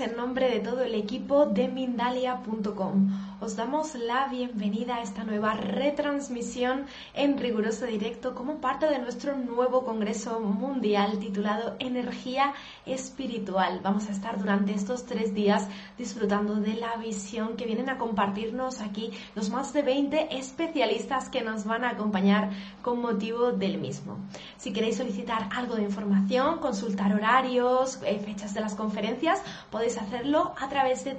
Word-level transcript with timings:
En 0.00 0.16
nombre 0.16 0.48
de 0.48 0.60
todo 0.60 0.82
el 0.82 0.94
equipo 0.94 1.44
de 1.44 1.68
Mindalia.com. 1.68 3.10
Os 3.42 3.56
damos 3.56 3.94
la 3.94 4.28
bienvenida 4.28 4.96
a 4.96 5.02
esta 5.02 5.24
nueva 5.24 5.54
retransmisión 5.54 6.84
en 7.14 7.38
riguroso 7.38 7.86
directo 7.86 8.34
como 8.34 8.60
parte 8.60 8.84
de 8.84 8.98
nuestro 8.98 9.34
nuevo 9.34 9.82
Congreso 9.82 10.40
Mundial 10.40 11.18
titulado 11.18 11.74
Energía 11.78 12.52
Espiritual. 12.84 13.80
Vamos 13.82 14.10
a 14.10 14.12
estar 14.12 14.38
durante 14.38 14.74
estos 14.74 15.06
tres 15.06 15.32
días 15.32 15.66
disfrutando 15.96 16.56
de 16.56 16.74
la 16.74 16.96
visión 16.96 17.56
que 17.56 17.64
vienen 17.64 17.88
a 17.88 17.96
compartirnos 17.96 18.82
aquí 18.82 19.10
los 19.34 19.48
más 19.48 19.72
de 19.72 19.84
20 19.84 20.36
especialistas 20.36 21.30
que 21.30 21.40
nos 21.40 21.64
van 21.64 21.84
a 21.84 21.90
acompañar 21.90 22.50
con 22.82 23.00
motivo 23.00 23.52
del 23.52 23.78
mismo. 23.78 24.18
Si 24.58 24.70
queréis 24.70 24.98
solicitar 24.98 25.48
algo 25.56 25.76
de 25.76 25.84
información, 25.84 26.58
consultar 26.58 27.14
horarios, 27.14 28.00
eh, 28.04 28.18
fechas 28.18 28.52
de 28.52 28.60
las 28.60 28.74
conferencias, 28.74 29.40
podéis 29.70 29.96
hacerlo 29.96 30.52
a 30.60 30.68
través 30.68 31.04
de 31.04 31.14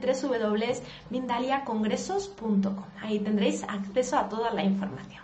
Ahí 3.02 3.19
tendréis 3.19 3.63
acceso 3.63 4.17
a 4.17 4.30
toda 4.30 4.52
la 4.52 4.63
información. 4.63 5.22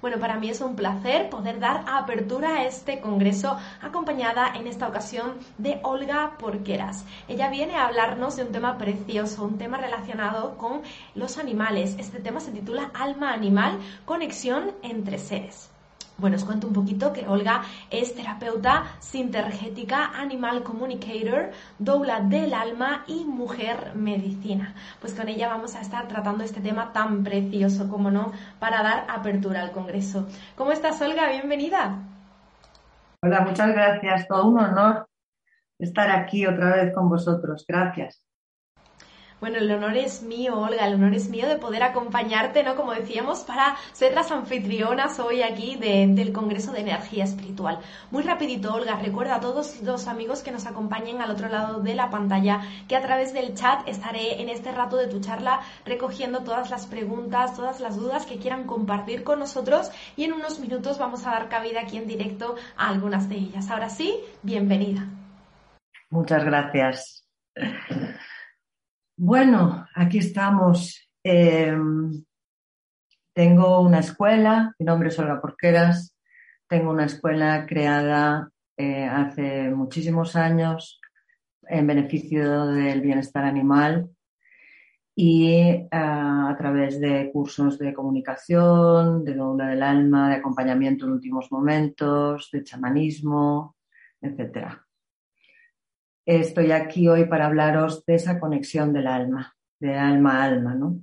Bueno, 0.00 0.18
para 0.18 0.38
mí 0.38 0.48
es 0.48 0.60
un 0.60 0.76
placer 0.76 1.28
poder 1.28 1.58
dar 1.58 1.84
apertura 1.88 2.58
a 2.58 2.64
este 2.64 3.00
congreso 3.00 3.58
acompañada 3.82 4.54
en 4.54 4.68
esta 4.68 4.86
ocasión 4.86 5.34
de 5.58 5.80
Olga 5.82 6.36
Porqueras. 6.38 7.04
Ella 7.26 7.50
viene 7.50 7.74
a 7.74 7.86
hablarnos 7.86 8.36
de 8.36 8.44
un 8.44 8.52
tema 8.52 8.78
precioso, 8.78 9.44
un 9.44 9.58
tema 9.58 9.76
relacionado 9.78 10.56
con 10.56 10.82
los 11.16 11.36
animales. 11.36 11.96
Este 11.98 12.20
tema 12.20 12.38
se 12.38 12.52
titula 12.52 12.92
Alma 12.94 13.32
Animal, 13.32 13.80
conexión 14.04 14.70
entre 14.82 15.18
seres. 15.18 15.70
Bueno, 16.18 16.34
os 16.34 16.44
cuento 16.44 16.66
un 16.66 16.72
poquito 16.72 17.12
que 17.12 17.28
Olga 17.28 17.62
es 17.90 18.12
terapeuta 18.16 18.86
sintergética, 18.98 20.18
animal 20.18 20.64
communicator, 20.64 21.52
doula 21.78 22.18
del 22.20 22.54
alma 22.54 23.04
y 23.06 23.24
mujer 23.24 23.92
medicina. 23.94 24.74
Pues 25.00 25.14
con 25.14 25.28
ella 25.28 25.48
vamos 25.48 25.76
a 25.76 25.80
estar 25.80 26.08
tratando 26.08 26.42
este 26.42 26.60
tema 26.60 26.92
tan 26.92 27.22
precioso, 27.22 27.88
como 27.88 28.10
no, 28.10 28.32
para 28.58 28.82
dar 28.82 29.06
apertura 29.08 29.62
al 29.62 29.70
Congreso. 29.70 30.26
¿Cómo 30.56 30.72
estás, 30.72 31.00
Olga? 31.00 31.30
Bienvenida. 31.30 32.02
Hola, 33.22 33.42
muchas 33.42 33.72
gracias. 33.72 34.26
Todo 34.26 34.48
un 34.48 34.58
honor 34.58 35.08
estar 35.78 36.10
aquí 36.10 36.46
otra 36.46 36.74
vez 36.74 36.92
con 36.92 37.08
vosotros. 37.08 37.64
Gracias. 37.68 38.27
Bueno, 39.40 39.58
el 39.58 39.70
honor 39.70 39.96
es 39.96 40.22
mío, 40.22 40.58
Olga, 40.58 40.84
el 40.86 40.94
honor 40.94 41.14
es 41.14 41.28
mío 41.28 41.46
de 41.46 41.56
poder 41.56 41.84
acompañarte, 41.84 42.64
¿no? 42.64 42.74
Como 42.74 42.92
decíamos, 42.92 43.40
para 43.40 43.76
ser 43.92 44.12
las 44.12 44.32
anfitrionas 44.32 45.20
hoy 45.20 45.42
aquí 45.42 45.76
del 45.76 46.32
Congreso 46.32 46.72
de 46.72 46.80
Energía 46.80 47.22
Espiritual. 47.22 47.78
Muy 48.10 48.24
rapidito, 48.24 48.74
Olga, 48.74 48.96
recuerda 48.96 49.36
a 49.36 49.40
todos 49.40 49.80
los 49.82 50.08
amigos 50.08 50.42
que 50.42 50.50
nos 50.50 50.66
acompañen 50.66 51.22
al 51.22 51.30
otro 51.30 51.48
lado 51.48 51.80
de 51.80 51.94
la 51.94 52.10
pantalla 52.10 52.62
que 52.88 52.96
a 52.96 53.02
través 53.02 53.32
del 53.32 53.54
chat 53.54 53.86
estaré 53.86 54.42
en 54.42 54.48
este 54.48 54.72
rato 54.72 54.96
de 54.96 55.06
tu 55.06 55.20
charla 55.20 55.60
recogiendo 55.86 56.40
todas 56.40 56.70
las 56.70 56.86
preguntas, 56.86 57.54
todas 57.54 57.78
las 57.78 57.96
dudas 57.96 58.26
que 58.26 58.38
quieran 58.38 58.64
compartir 58.64 59.22
con 59.22 59.38
nosotros 59.38 59.92
y 60.16 60.24
en 60.24 60.32
unos 60.32 60.58
minutos 60.58 60.98
vamos 60.98 61.26
a 61.26 61.30
dar 61.30 61.48
cabida 61.48 61.82
aquí 61.82 61.96
en 61.96 62.08
directo 62.08 62.56
a 62.76 62.88
algunas 62.88 63.28
de 63.28 63.36
ellas. 63.36 63.70
Ahora 63.70 63.88
sí, 63.88 64.18
bienvenida. 64.42 65.06
Muchas 66.10 66.44
gracias. 66.44 67.24
Bueno, 69.20 69.84
aquí 69.96 70.18
estamos. 70.18 71.10
Em, 71.24 72.24
tengo 73.34 73.80
una 73.80 73.98
escuela, 73.98 74.72
mi 74.78 74.86
nombre 74.86 75.08
es 75.08 75.18
Olga 75.18 75.40
Porqueras, 75.40 76.14
tengo 76.68 76.92
una 76.92 77.06
escuela 77.06 77.66
creada 77.66 78.48
eh, 78.76 79.06
hace 79.06 79.70
muchísimos 79.70 80.36
años 80.36 81.00
en 81.62 81.88
beneficio 81.88 82.66
del 82.66 83.00
bienestar 83.00 83.44
animal 83.44 84.08
y 85.16 85.88
ah, 85.90 86.50
a 86.50 86.56
través 86.56 87.00
de 87.00 87.32
cursos 87.32 87.76
de 87.76 87.92
comunicación, 87.92 89.24
de 89.24 89.34
doula 89.34 89.66
del 89.66 89.82
alma, 89.82 90.28
de 90.28 90.36
acompañamiento 90.36 91.06
en 91.06 91.12
últimos 91.12 91.50
momentos, 91.50 92.50
de 92.52 92.62
chamanismo, 92.62 93.74
etcétera 94.20 94.87
estoy 96.36 96.72
aquí 96.72 97.08
hoy 97.08 97.24
para 97.24 97.46
hablaros 97.46 98.04
de 98.04 98.16
esa 98.16 98.38
conexión 98.38 98.92
del 98.92 99.06
alma, 99.06 99.56
de 99.80 99.96
alma 99.96 100.42
a 100.42 100.44
alma, 100.44 100.74
¿no? 100.74 101.00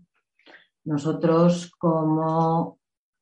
Nosotros 0.83 1.71
como 1.79 2.79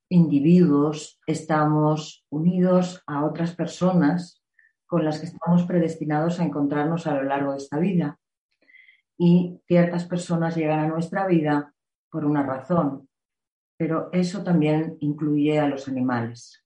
individuos 0.10 1.22
estamos 1.26 2.26
unidos 2.30 3.02
a 3.08 3.24
otras 3.26 3.56
personas 3.56 4.44
con 4.86 5.06
las 5.06 5.20
que 5.20 5.28
estamos 5.28 5.64
predestinados 5.64 6.40
a 6.40 6.44
encontrarnos 6.44 7.08
a 7.08 7.16
lo 7.16 7.24
largo 7.24 7.52
de 7.52 7.60
esta 7.60 7.80
vida. 7.80 8.20
Y 9.18 9.62
ciertas 9.66 10.04
personas 10.04 10.58
llegan 10.58 10.80
a 10.80 10.88
nuestra 10.88 11.26
vida 11.26 11.74
por 12.12 12.26
una 12.26 12.44
razón, 12.44 13.08
pero 13.78 14.10
eso 14.12 14.44
también 14.44 14.98
incluye 15.00 15.58
a 15.58 15.70
los 15.70 15.88
animales. 15.88 16.66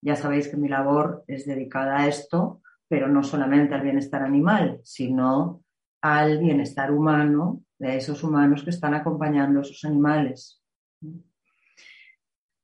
Ya 0.00 0.16
sabéis 0.16 0.48
que 0.48 0.56
mi 0.56 0.68
labor 0.68 1.22
es 1.26 1.44
dedicada 1.44 1.98
a 1.98 2.08
esto, 2.08 2.62
pero 2.88 3.08
no 3.08 3.22
solamente 3.22 3.74
al 3.74 3.82
bienestar 3.82 4.22
animal, 4.22 4.80
sino 4.82 5.62
al 6.00 6.38
bienestar 6.38 6.90
humano 6.92 7.62
de 7.78 7.96
esos 7.96 8.22
humanos 8.24 8.62
que 8.64 8.70
están 8.70 8.94
acompañando 8.94 9.58
a 9.58 9.62
esos 9.62 9.84
animales. 9.84 10.62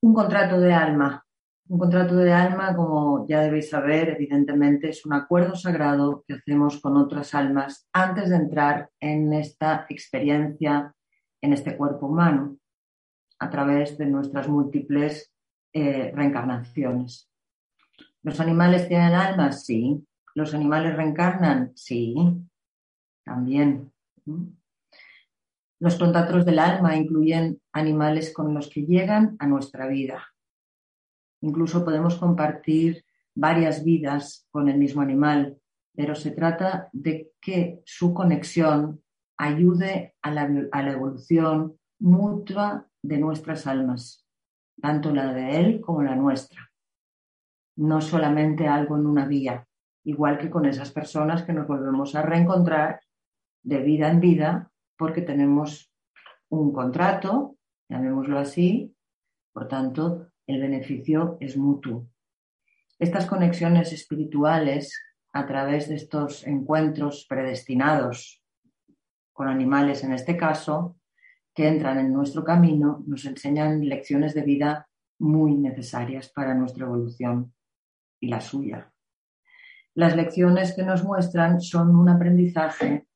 Un 0.01 0.15
contrato 0.15 0.61
de 0.61 0.73
alma. 0.73 1.25
Un 1.67 1.79
contrato 1.79 2.17
de 2.17 2.33
alma, 2.33 2.77
como 2.77 3.27
ya 3.27 3.41
debéis 3.41 3.71
saber, 3.71 4.11
evidentemente 4.11 4.91
es 4.91 5.07
un 5.07 5.15
acuerdo 5.15 5.57
sagrado 5.57 6.23
que 6.27 6.35
hacemos 6.35 6.81
con 6.81 6.97
otras 6.97 7.35
almas 7.35 7.89
antes 7.93 8.29
de 8.29 8.37
entrar 8.37 8.91
en 9.01 9.33
esta 9.33 9.87
experiencia, 9.89 10.95
en 11.41 11.53
este 11.55 11.77
cuerpo 11.77 12.07
humano, 12.07 12.59
a 13.39 13.49
través 13.49 13.97
de 13.97 14.07
nuestras 14.07 14.47
múltiples 14.47 15.33
eh, 15.73 16.13
reencarnaciones. 16.15 17.31
¿Los 18.23 18.41
animales 18.41 18.89
tienen 18.89 19.15
almas? 19.15 19.65
Sí. 19.65 20.07
¿Los 20.35 20.53
animales 20.53 20.97
reencarnan? 20.97 21.73
Sí, 21.77 22.15
también. 23.25 23.93
Los 25.79 25.97
contratos 25.97 26.45
del 26.45 26.59
alma 26.59 26.97
incluyen 26.97 27.61
animales 27.73 28.33
con 28.33 28.53
los 28.53 28.69
que 28.69 28.85
llegan 28.85 29.37
a 29.39 29.47
nuestra 29.47 29.87
vida. 29.87 30.27
Incluso 31.41 31.85
podemos 31.85 32.17
compartir 32.17 33.05
varias 33.35 33.85
vidas 33.85 34.49
con 34.51 34.69
el 34.69 34.79
mismo 34.79 35.03
animal, 35.03 35.59
pero 35.95 36.15
se 36.15 36.33
trata 36.33 36.89
de 36.93 37.33
que 37.41 37.83
su 37.85 38.13
conexión 38.13 39.03
ayude 39.37 40.15
a 40.23 40.31
la, 40.31 40.51
a 40.73 40.83
la 40.83 40.93
evolución 40.93 41.79
mutua 42.01 42.89
de 43.03 43.19
nuestras 43.19 43.67
almas, 43.67 44.27
tanto 44.81 45.13
la 45.13 45.33
de 45.33 45.61
él 45.61 45.81
como 45.81 46.03
la 46.03 46.17
nuestra. 46.17 46.73
No 47.77 48.01
solamente 48.01 48.67
algo 48.67 48.97
en 48.97 49.07
una 49.07 49.27
vía, 49.27 49.67
igual 50.05 50.39
que 50.39 50.51
con 50.51 50.67
esas 50.67 50.93
personas 50.93 51.43
que 51.43 51.53
nos 51.53 51.67
volvemos 51.67 52.15
a 52.15 52.23
reencontrar 52.23 53.01
de 53.63 53.79
vida 53.79 54.09
en 54.09 54.21
vida 54.21 54.71
porque 54.97 55.23
tenemos 55.23 55.91
un 56.51 56.73
contrato, 56.73 57.57
llamémoslo 57.89 58.39
así, 58.39 58.95
por 59.53 59.69
tanto, 59.69 60.29
el 60.47 60.61
beneficio 60.61 61.37
es 61.41 61.57
mutuo. 61.57 62.09
Estas 62.99 63.27
conexiones 63.27 63.93
espirituales 63.93 65.01
a 65.33 65.47
través 65.47 65.89
de 65.89 65.97
estos 65.97 66.47
encuentros 66.47 67.27
predestinados 67.29 68.45
con 69.33 69.49
animales 69.49 70.05
en 70.05 70.13
este 70.13 70.37
caso, 70.37 70.97
que 71.53 71.67
entran 71.69 71.99
en 71.99 72.13
nuestro 72.13 72.45
camino, 72.45 73.03
nos 73.07 73.25
enseñan 73.25 73.85
lecciones 73.85 74.35
de 74.35 74.43
vida 74.43 74.89
muy 75.19 75.55
necesarias 75.55 76.31
para 76.31 76.55
nuestra 76.55 76.87
evolución 76.87 77.53
y 78.21 78.29
la 78.29 78.41
suya. 78.41 78.94
Las 79.95 80.17
lecciones 80.17 80.75
que 80.75 80.83
nos 80.83 81.05
muestran 81.05 81.61
son 81.61 81.95
un 81.95 82.09
aprendizaje 82.09 83.07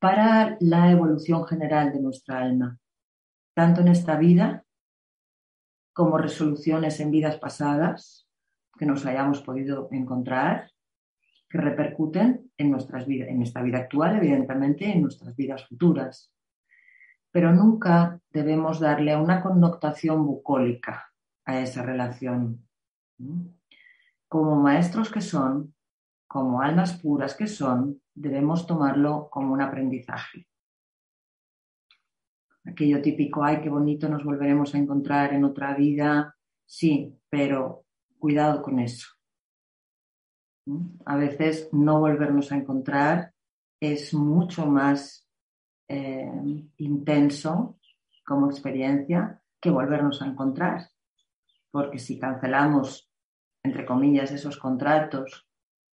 para 0.00 0.56
la 0.60 0.90
evolución 0.90 1.46
general 1.46 1.92
de 1.92 2.00
nuestra 2.00 2.40
alma, 2.40 2.78
tanto 3.54 3.82
en 3.82 3.88
esta 3.88 4.16
vida 4.16 4.64
como 5.92 6.18
resoluciones 6.18 6.98
en 7.00 7.12
vidas 7.12 7.36
pasadas 7.38 8.28
que 8.76 8.86
nos 8.86 9.06
hayamos 9.06 9.42
podido 9.42 9.88
encontrar, 9.92 10.70
que 11.48 11.58
repercuten 11.58 12.50
en, 12.56 12.70
nuestras 12.70 13.06
en 13.08 13.42
esta 13.42 13.62
vida 13.62 13.78
actual, 13.78 14.16
evidentemente, 14.16 14.90
en 14.90 15.02
nuestras 15.02 15.34
vidas 15.36 15.66
futuras. 15.66 16.32
Pero 17.30 17.52
nunca 17.52 18.20
debemos 18.30 18.80
darle 18.80 19.16
una 19.16 19.40
connotación 19.40 20.26
bucólica 20.26 21.12
a 21.44 21.60
esa 21.60 21.82
relación. 21.82 22.66
Como 24.28 24.56
maestros 24.56 25.10
que 25.10 25.20
son, 25.20 25.74
como 26.28 26.60
almas 26.60 27.00
puras 27.00 27.34
que 27.34 27.46
son, 27.46 28.02
debemos 28.14 28.66
tomarlo 28.66 29.28
como 29.30 29.54
un 29.54 29.62
aprendizaje. 29.62 30.46
Aquello 32.64 33.00
típico, 33.00 33.42
ay, 33.42 33.62
qué 33.62 33.70
bonito, 33.70 34.08
nos 34.10 34.22
volveremos 34.22 34.74
a 34.74 34.78
encontrar 34.78 35.32
en 35.32 35.44
otra 35.44 35.74
vida. 35.74 36.36
Sí, 36.66 37.18
pero 37.30 37.86
cuidado 38.18 38.60
con 38.60 38.78
eso. 38.78 39.08
A 41.06 41.16
veces 41.16 41.70
no 41.72 41.98
volvernos 41.98 42.52
a 42.52 42.56
encontrar 42.56 43.32
es 43.80 44.12
mucho 44.12 44.66
más 44.66 45.26
eh, 45.88 46.30
intenso 46.76 47.78
como 48.26 48.50
experiencia 48.50 49.42
que 49.58 49.70
volvernos 49.70 50.20
a 50.20 50.26
encontrar. 50.26 50.90
Porque 51.70 51.98
si 51.98 52.18
cancelamos, 52.18 53.10
entre 53.62 53.86
comillas, 53.86 54.30
esos 54.30 54.58
contratos, 54.58 55.47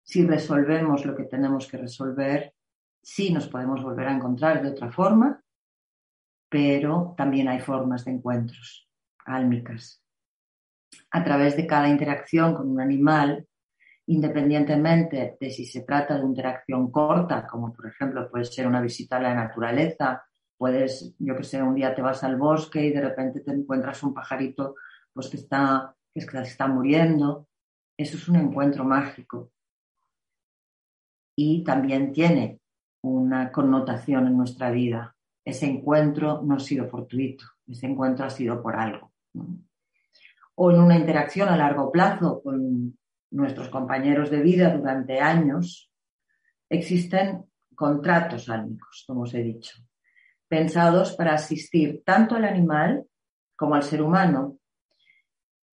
si 0.05 0.25
resolvemos 0.25 1.03
lo 1.03 1.15
que 1.15 1.23
tenemos 1.23 1.67
que 1.67 1.77
resolver, 1.77 2.53
sí 3.01 3.33
nos 3.33 3.47
podemos 3.47 3.81
volver 3.81 4.07
a 4.07 4.15
encontrar 4.15 4.61
de 4.61 4.69
otra 4.69 4.91
forma, 4.91 5.41
pero 6.47 7.15
también 7.17 7.47
hay 7.47 7.59
formas 7.59 8.05
de 8.05 8.11
encuentros 8.11 8.87
álmicas. 9.25 10.01
A 11.09 11.23
través 11.23 11.57
de 11.57 11.65
cada 11.65 11.89
interacción 11.89 12.53
con 12.53 12.69
un 12.69 12.79
animal, 12.79 13.47
independientemente 14.05 15.37
de 15.39 15.49
si 15.49 15.65
se 15.65 15.81
trata 15.81 16.17
de 16.17 16.25
interacción 16.25 16.91
corta, 16.91 17.47
como 17.47 17.73
por 17.73 17.87
ejemplo 17.87 18.29
puede 18.29 18.45
ser 18.45 18.67
una 18.67 18.81
visita 18.81 19.17
a 19.17 19.21
la 19.21 19.33
naturaleza, 19.33 20.23
puedes, 20.55 21.15
yo 21.17 21.35
que 21.35 21.43
sé, 21.43 21.63
un 21.63 21.73
día 21.73 21.95
te 21.95 22.03
vas 22.03 22.23
al 22.23 22.37
bosque 22.37 22.85
y 22.85 22.91
de 22.91 23.01
repente 23.01 23.41
te 23.41 23.51
encuentras 23.51 24.03
un 24.03 24.13
pajarito 24.13 24.75
pues 25.11 25.29
que 25.29 25.37
está, 25.37 25.95
que 26.13 26.19
está 26.19 26.67
muriendo. 26.67 27.47
Eso 27.97 28.17
es 28.17 28.29
un 28.29 28.35
encuentro 28.35 28.83
mágico. 28.83 29.51
Y 31.35 31.63
también 31.63 32.13
tiene 32.13 32.59
una 33.01 33.51
connotación 33.51 34.27
en 34.27 34.37
nuestra 34.37 34.71
vida. 34.71 35.15
Ese 35.43 35.67
encuentro 35.67 36.41
no 36.43 36.55
ha 36.55 36.59
sido 36.59 36.87
fortuito, 36.87 37.45
ese 37.67 37.85
encuentro 37.85 38.25
ha 38.25 38.29
sido 38.29 38.61
por 38.61 38.75
algo. 38.75 39.11
O 40.55 40.71
en 40.71 40.79
una 40.79 40.97
interacción 40.97 41.49
a 41.49 41.57
largo 41.57 41.91
plazo 41.91 42.41
con 42.41 42.97
nuestros 43.31 43.69
compañeros 43.69 44.31
de 44.31 44.41
vida 44.41 44.75
durante 44.75 45.19
años, 45.19 45.91
existen 46.69 47.45
contratos 47.75 48.49
álmicos, 48.49 49.03
como 49.05 49.21
os 49.21 49.33
he 49.33 49.43
dicho, 49.43 49.75
pensados 50.47 51.15
para 51.15 51.33
asistir 51.33 52.01
tanto 52.05 52.35
al 52.35 52.45
animal 52.45 53.05
como 53.55 53.75
al 53.75 53.83
ser 53.83 54.01
humano. 54.01 54.57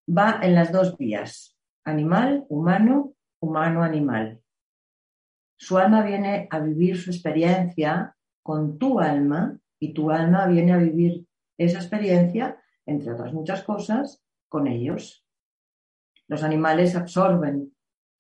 Va 0.07 0.41
en 0.43 0.55
las 0.55 0.73
dos 0.73 0.99
vías, 0.99 1.57
animal, 1.85 2.45
humano, 2.49 3.15
humano, 3.41 3.83
animal. 3.83 4.42
Su 5.63 5.79
alma 5.79 6.03
viene 6.03 6.49
a 6.51 6.59
vivir 6.59 6.99
su 6.99 7.11
experiencia 7.13 8.17
con 8.43 8.79
tu 8.79 8.99
alma 8.99 9.61
y 9.79 9.95
tu 9.95 10.11
alma 10.11 10.49
viene 10.49 10.73
a 10.73 10.77
vivir 10.77 11.25
esa 11.57 11.79
experiencia, 11.79 12.61
entre 12.85 13.13
otras 13.13 13.33
muchas 13.33 13.63
cosas, 13.63 14.21
con 14.49 14.67
ellos. 14.67 15.25
Los 16.27 16.43
animales 16.43 16.97
absorben 16.97 17.77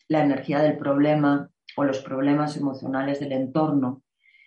la 0.06 0.23
energía 0.23 0.61
del 0.61 0.79
problema 0.79 1.50
o 1.77 1.83
los 1.83 1.99
problemas 1.99 2.56
emocionales 2.56 3.19
del 3.19 3.33
entorno 3.33 4.05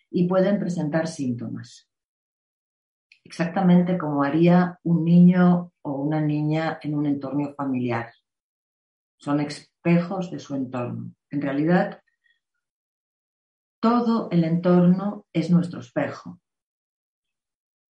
y 0.10 0.30
pueden 0.30 0.58
presentar 0.58 1.08
síntomas. 1.08 1.90
Exactamente 3.26 3.98
como 3.98 4.24
haría 4.24 4.80
un 4.84 5.04
niño 5.04 5.74
o 5.82 5.92
una 6.02 6.22
niña 6.22 6.80
en 6.82 6.96
un 6.96 7.08
entorno 7.08 7.54
familiar. 7.56 8.14
Son 9.18 9.42
espejos 9.42 10.32
de 10.32 10.40
su 10.40 10.56
entorno. 10.56 11.12
En 11.30 11.42
realidad, 11.42 12.00
todo 13.86 14.30
el 14.32 14.44
entorno 14.44 15.28
es 15.32 15.52
nuestro 15.52 15.80
espejo, 15.80 16.42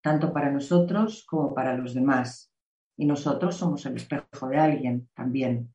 tanto 0.03 0.33
para 0.33 0.51
nosotros 0.51 1.25
como 1.25 1.55
para 1.55 1.77
los 1.77 1.93
demás. 1.93 2.51
Y 2.97 3.05
nosotros 3.05 3.55
somos 3.55 3.85
el 3.85 3.95
espejo 3.95 4.49
de 4.49 4.57
alguien 4.57 5.07
también. 5.13 5.73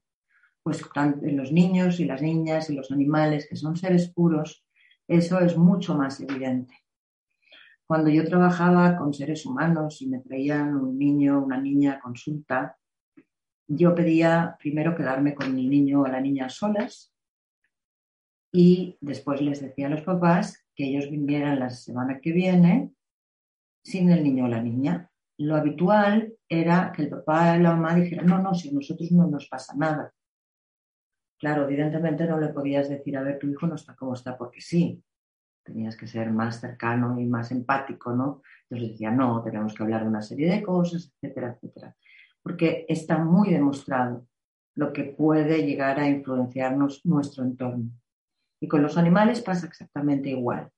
Pues 0.63 0.85
en 0.95 1.39
los 1.39 1.53
niños 1.53 2.01
y 2.01 2.05
las 2.05 2.21
niñas 2.21 2.69
y 2.69 2.75
los 2.75 2.91
animales, 2.93 3.47
que 3.49 3.57
son 3.57 3.77
seres 3.77 4.13
puros, 4.13 4.63
eso 5.09 5.41
es 5.41 5.57
mucho 5.57 5.95
más 5.95 6.21
evidente. 6.21 6.75
Cuando 7.87 8.11
yo 8.11 8.23
trabajaba 8.29 8.99
con 8.99 9.15
seres 9.15 9.47
humanos 9.47 10.03
y 10.03 10.09
me 10.11 10.19
traían 10.19 10.77
un 10.77 10.99
niño 10.99 11.43
una 11.43 11.59
niña 11.59 11.95
a 11.95 12.01
consulta, 12.01 12.77
yo 13.67 13.95
pedía 13.95 14.55
primero 14.59 14.95
quedarme 14.95 15.35
con 15.35 15.47
el 15.47 15.71
niño 15.71 16.03
o 16.03 16.07
la 16.07 16.21
niña 16.21 16.51
solas 16.51 17.11
y 18.53 18.97
después 19.01 19.41
les 19.41 19.61
decía 19.61 19.87
a 19.87 19.91
los 19.91 20.03
papás 20.03 20.65
que 20.75 20.85
ellos 20.87 21.11
vinieran 21.11 21.61
la 21.61 21.71
semana 21.71 22.21
que 22.21 22.33
viene 22.33 22.93
sin 23.85 24.11
el 24.11 24.25
niño 24.25 24.45
o 24.45 24.49
la 24.49 24.63
niña. 24.63 25.11
Lo 25.39 25.57
habitual 25.57 26.35
era 26.49 26.93
que 26.93 27.03
el 27.03 27.11
papá 27.11 27.57
y 27.57 27.63
la 27.63 27.75
mamá 27.75 27.95
dijeran, 27.95 28.27
no, 28.27 28.39
no, 28.39 28.55
si 28.55 28.69
a 28.69 28.73
nosotros 28.73 29.11
no 29.13 29.27
nos 29.27 29.49
pasa 29.49 29.75
nada. 29.77 30.13
Claro, 31.39 31.65
evidentemente 31.65 32.27
no 32.27 32.39
le 32.39 32.49
podías 32.49 32.89
decir, 32.89 33.17
a 33.17 33.23
ver, 33.23 33.39
tu 33.39 33.49
hijo 33.49 33.67
no 33.67 33.77
está 33.77 33.95
como 33.95 34.15
está 34.15 34.37
porque 34.37 34.61
sí. 34.61 35.03
Tenías 35.65 35.97
que 35.97 36.07
ser 36.07 36.31
más 36.31 36.61
cercano 36.61 37.19
y 37.19 37.27
más 37.27 37.51
empático, 37.53 38.13
¿no? 38.13 38.43
Entonces 38.69 38.91
decía, 38.91 39.11
no, 39.11 39.43
tenemos 39.43 39.75
que 39.75 39.83
hablar 39.83 40.03
de 40.03 40.09
una 40.09 40.23
serie 40.23 40.51
de 40.51 40.63
cosas, 40.63 41.13
etcétera, 41.15 41.55
etcétera. 41.55 41.97
Porque 42.43 42.85
está 42.89 43.19
muy 43.19 43.51
demostrado 43.51 44.27
lo 44.75 44.93
que 44.93 45.05
puede 45.05 45.65
llegar 45.65 45.99
a 45.99 46.09
influenciarnos 46.09 47.05
nuestro 47.05 47.45
entorno. 47.45 47.91
Y 48.61 48.69
con 48.69 48.83
los 48.83 48.99
animales 48.99 49.41
pasa 49.41 49.67
exactamente 49.67 50.29
igual. 50.29 50.71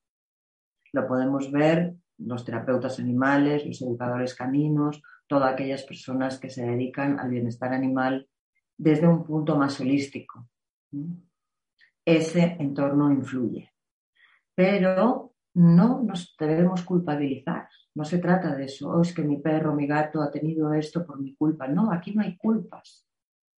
Lo 0.92 1.06
podemos 1.06 1.50
ver 1.50 1.94
los 2.18 2.44
terapeutas 2.44 3.00
animales, 3.00 3.66
los 3.66 3.82
educadores 3.82 4.34
caninos, 4.34 5.02
todas 5.26 5.52
aquellas 5.52 5.82
personas 5.82 6.38
que 6.38 6.50
se 6.50 6.64
dedican 6.64 7.18
al 7.18 7.30
bienestar 7.30 7.72
animal 7.72 8.28
desde 8.76 9.08
un 9.08 9.24
punto 9.24 9.56
más 9.56 9.80
holístico. 9.80 10.48
Ese 12.04 12.56
entorno 12.60 13.10
influye. 13.10 13.72
Pero 14.54 15.34
no 15.54 16.02
nos 16.02 16.36
debemos 16.38 16.82
culpabilizar. 16.82 17.68
No 17.94 18.04
se 18.04 18.18
trata 18.18 18.54
de 18.54 18.64
eso. 18.64 18.90
Oh, 18.90 19.02
es 19.02 19.12
que 19.12 19.22
mi 19.22 19.38
perro, 19.38 19.74
mi 19.74 19.86
gato 19.86 20.22
ha 20.22 20.30
tenido 20.30 20.72
esto 20.72 21.04
por 21.04 21.20
mi 21.20 21.34
culpa. 21.34 21.66
No, 21.68 21.92
aquí 21.92 22.14
no 22.14 22.22
hay 22.22 22.36
culpas. 22.36 23.06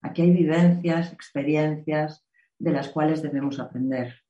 Aquí 0.02 0.22
hay 0.22 0.30
vivencias, 0.30 1.12
experiencias, 1.12 2.26
de 2.58 2.72
las 2.72 2.88
cuales 2.88 3.22
debemos 3.22 3.58
aprender. 3.58 4.23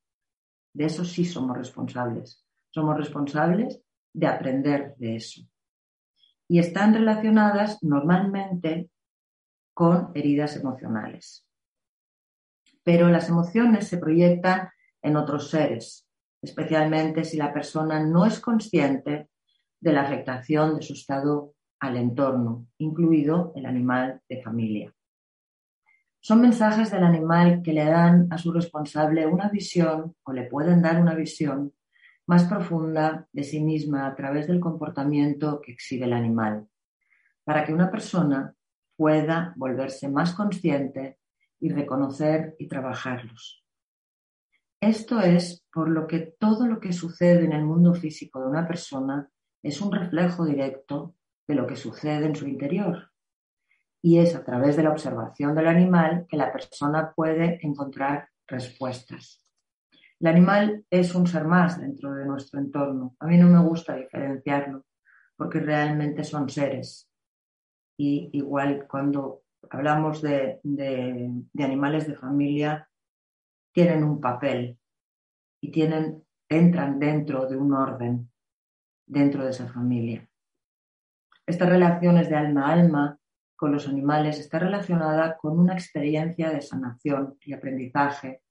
De 0.75 0.85
eso 0.85 1.05
sí 1.05 1.23
somos 1.23 1.57
responsables. 1.57 2.45
Somos 2.69 2.97
responsables 2.97 3.81
de 4.13 4.27
aprender 4.27 4.93
de 4.97 5.15
eso. 5.15 5.41
Y 6.49 6.59
están 6.59 6.93
relacionadas 6.93 7.81
normalmente 7.81 8.89
con 9.73 10.11
heridas 10.13 10.57
emocionales. 10.57 11.47
Pero 12.83 13.07
las 13.07 13.29
emociones 13.29 13.87
se 13.87 13.97
proyectan 13.97 14.69
en 15.01 15.15
otros 15.15 15.49
seres, 15.49 16.09
especialmente 16.41 17.23
si 17.23 17.37
la 17.37 17.53
persona 17.53 18.03
no 18.03 18.25
es 18.25 18.41
consciente 18.41 19.29
de 19.79 19.93
la 19.93 20.01
afectación 20.01 20.75
de 20.75 20.81
su 20.81 20.91
estado 20.91 21.53
al 21.79 21.95
entorno, 21.95 22.67
incluido 22.79 23.53
el 23.55 23.65
animal 23.65 24.21
de 24.27 24.41
familia. 24.41 24.94
Son 26.27 26.41
mensajes 26.41 26.89
del 26.89 27.03
animal 27.03 27.61
que 27.61 27.71
le 27.71 27.85
dan 27.85 28.27
a 28.31 28.39
su 28.39 28.51
responsable 28.51 29.27
una 29.27 29.47
visión 29.47 30.15
o 30.23 30.33
le 30.33 30.45
pueden 30.45 30.81
dar 30.81 30.99
una 30.99 31.13
visión 31.13 31.71
más 32.25 32.45
profunda 32.45 33.27
de 33.31 33.43
sí 33.43 33.63
misma 33.63 34.07
a 34.07 34.15
través 34.15 34.47
del 34.47 34.59
comportamiento 34.59 35.61
que 35.61 35.73
exhibe 35.73 36.05
el 36.05 36.13
animal, 36.13 36.67
para 37.43 37.63
que 37.63 37.75
una 37.75 37.91
persona 37.91 38.55
pueda 38.97 39.53
volverse 39.55 40.09
más 40.09 40.33
consciente 40.33 41.19
y 41.59 41.69
reconocer 41.69 42.55
y 42.57 42.67
trabajarlos. 42.67 43.63
Esto 44.81 45.19
es 45.19 45.63
por 45.71 45.89
lo 45.89 46.07
que 46.07 46.33
todo 46.39 46.65
lo 46.65 46.79
que 46.79 46.91
sucede 46.91 47.45
en 47.45 47.53
el 47.53 47.65
mundo 47.65 47.93
físico 47.93 48.41
de 48.41 48.47
una 48.47 48.67
persona 48.67 49.29
es 49.61 49.79
un 49.79 49.91
reflejo 49.91 50.43
directo 50.43 51.13
de 51.47 51.53
lo 51.53 51.67
que 51.67 51.75
sucede 51.75 52.25
en 52.25 52.35
su 52.35 52.47
interior 52.47 53.11
y 54.05 54.19
es 54.19 54.35
a 54.35 54.43
través 54.43 54.75
de 54.75 54.83
la 54.83 54.91
observación 54.91 55.55
del 55.55 55.65
animal 55.65 56.27
que 56.29 56.37
la 56.37 56.53
persona 56.53 57.11
puede 57.15 57.57
encontrar 57.65 58.29
respuestas. 58.45 59.43
El 60.19 60.27
animal 60.27 60.85
es 60.91 61.15
un 61.15 61.25
ser 61.25 61.45
más 61.45 61.81
dentro 61.81 62.13
de 62.13 62.23
nuestro 62.23 62.59
entorno. 62.59 63.15
A 63.19 63.25
mí 63.25 63.35
no 63.39 63.47
me 63.47 63.67
gusta 63.67 63.95
diferenciarlo 63.95 64.85
porque 65.35 65.59
realmente 65.59 66.23
son 66.23 66.47
seres. 66.49 67.09
Y 67.97 68.29
igual 68.33 68.85
cuando 68.87 69.41
hablamos 69.71 70.21
de, 70.21 70.61
animales 71.57 72.07
de 72.07 72.15
familia, 72.15 72.87
tienen 73.73 74.03
un 74.03 74.21
papel 74.21 74.77
y 75.59 75.71
tienen, 75.71 76.23
entran 76.47 76.99
dentro 76.99 77.47
de 77.47 77.57
un 77.57 77.73
orden, 77.73 78.29
dentro 79.07 79.43
de 79.43 79.49
esa 79.49 79.67
familia. 79.67 80.29
Estas 81.47 81.69
relaciones 81.69 82.29
de 82.29 82.35
alma 82.35 82.67
a 82.67 82.71
alma 82.71 83.19
con 83.55 83.71
los 83.71 83.87
animales 83.87 84.39
está 84.39 84.59
relacionada 84.59 85.37
con 85.37 85.57
una 85.59 85.73
experiencia 85.73 86.49
de 86.49 86.61
sanación 86.61 87.37
y 87.41 87.53
aprendizaje, 87.53 88.41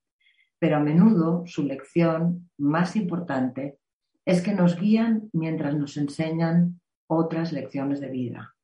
pero 0.59 0.77
a 0.77 0.81
menudo 0.81 1.45
su 1.47 1.65
lección 1.65 2.51
más 2.59 2.97
importante 2.97 3.79
es 4.25 4.43
que 4.43 4.55
nos 4.55 4.79
guían 4.79 5.29
mientras 5.33 5.77
nos 5.77 5.97
enseñan 5.97 6.81
otras 7.07 7.53
lecciones 7.53 8.01
de 8.01 8.09
vida, 8.09 8.55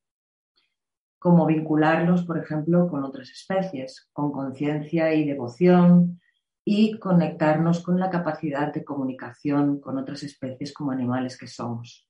como 1.18 1.46
vincularlos, 1.46 2.24
por 2.24 2.38
ejemplo, 2.38 2.88
con 2.88 3.04
otras 3.04 3.30
especies, 3.30 4.08
con 4.12 4.32
conciencia 4.32 5.12
y 5.12 5.26
devoción, 5.26 6.20
y 6.64 6.98
conectarnos 6.98 7.82
con 7.82 7.98
la 7.98 8.10
capacidad 8.10 8.72
de 8.72 8.84
comunicación 8.84 9.80
con 9.80 9.98
otras 9.98 10.22
especies 10.22 10.72
como 10.72 10.92
animales 10.92 11.36
que 11.36 11.46
somos. 11.46 12.09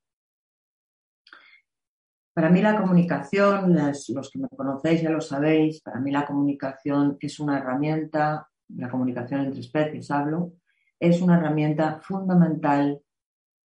Para 2.32 2.48
mí 2.48 2.62
la 2.62 2.76
comunicación, 2.76 3.74
los 3.74 4.30
que 4.30 4.38
me 4.38 4.48
conocéis 4.48 5.02
ya 5.02 5.10
lo 5.10 5.20
sabéis, 5.20 5.80
para 5.82 6.00
mí 6.00 6.10
la 6.10 6.24
comunicación 6.24 7.16
es 7.20 7.40
una 7.40 7.58
herramienta, 7.58 8.48
la 8.68 8.88
comunicación 8.88 9.42
entre 9.42 9.60
especies 9.60 10.10
hablo, 10.10 10.52
es 10.98 11.20
una 11.20 11.38
herramienta 11.38 11.98
fundamental 12.00 13.00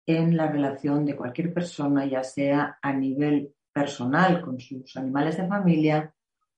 en 0.07 0.37
la 0.37 0.51
relación 0.51 1.05
de 1.05 1.17
cualquier 1.17 1.53
persona, 1.53 2.07
ya 2.07 2.23
sea 2.23 2.79
a 2.81 2.93
nivel 2.93 3.55
personal 3.73 4.41
con 4.41 4.61
sus 4.61 4.97
animales 4.97 5.37
de 5.37 5.49
familia 5.49 6.15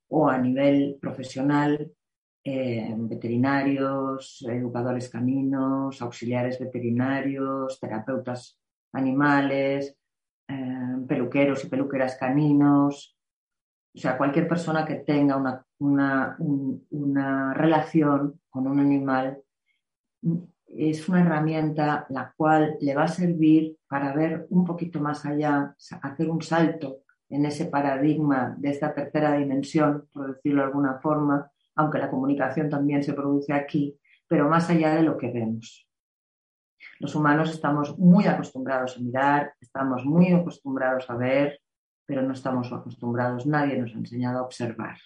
o 0.08 0.28
a 0.28 0.38
nivel 0.38 0.98
profesional, 1.00 1.92
eh, 2.44 2.94
veterinarios, 2.96 4.44
educadores 4.48 5.08
caninos, 5.08 6.00
auxiliares 6.00 6.60
veterinarios, 6.60 7.80
terapeutas 7.80 8.60
animales, 8.92 9.96
eh, 10.48 10.96
peluqueros 11.08 11.64
y 11.64 11.68
peluqueras 11.68 12.16
caninos, 12.16 13.16
o 13.94 13.98
sea, 13.98 14.18
cualquier 14.18 14.46
persona 14.46 14.84
que 14.84 14.96
tenga 14.96 15.64
una, 15.78 16.36
una 16.38 17.54
relación 17.54 18.40
con 18.50 18.66
un 18.66 18.78
animal 18.78 19.42
es 20.66 21.08
una 21.08 21.22
herramienta 21.22 22.06
la 22.10 22.34
cual 22.36 22.76
le 22.80 22.94
va 22.94 23.04
a 23.04 23.08
servir 23.08 23.78
para 23.88 24.12
ver 24.12 24.46
un 24.50 24.64
poquito 24.64 25.00
más 25.00 25.24
allá, 25.24 25.74
hacer 26.02 26.28
un 26.28 26.42
salto 26.42 26.98
en 27.28 27.46
ese 27.46 27.66
paradigma 27.66 28.54
de 28.58 28.70
esta 28.70 28.94
tercera 28.94 29.36
dimensión, 29.36 30.08
por 30.12 30.34
decirlo 30.34 30.60
de 30.60 30.66
alguna 30.66 30.98
forma, 31.00 31.50
aunque 31.74 31.98
la 31.98 32.10
comunicación 32.10 32.68
también 32.68 33.02
se 33.02 33.14
produce 33.14 33.52
aquí, 33.52 33.98
pero 34.28 34.48
más 34.48 34.68
allá 34.70 34.94
de 34.94 35.02
lo 35.02 35.16
que 35.16 35.30
vemos. 35.30 35.88
Los 36.98 37.14
humanos 37.14 37.50
estamos 37.50 37.98
muy 37.98 38.26
acostumbrados 38.26 38.96
a 38.96 39.00
mirar, 39.00 39.52
estamos 39.60 40.04
muy 40.04 40.32
acostumbrados 40.32 41.08
a 41.10 41.16
ver, 41.16 41.60
pero 42.06 42.22
no 42.22 42.32
estamos 42.32 42.72
acostumbrados, 42.72 43.46
nadie 43.46 43.76
nos 43.76 43.94
ha 43.94 43.98
enseñado 43.98 44.38
a 44.38 44.42
observar. 44.42 44.96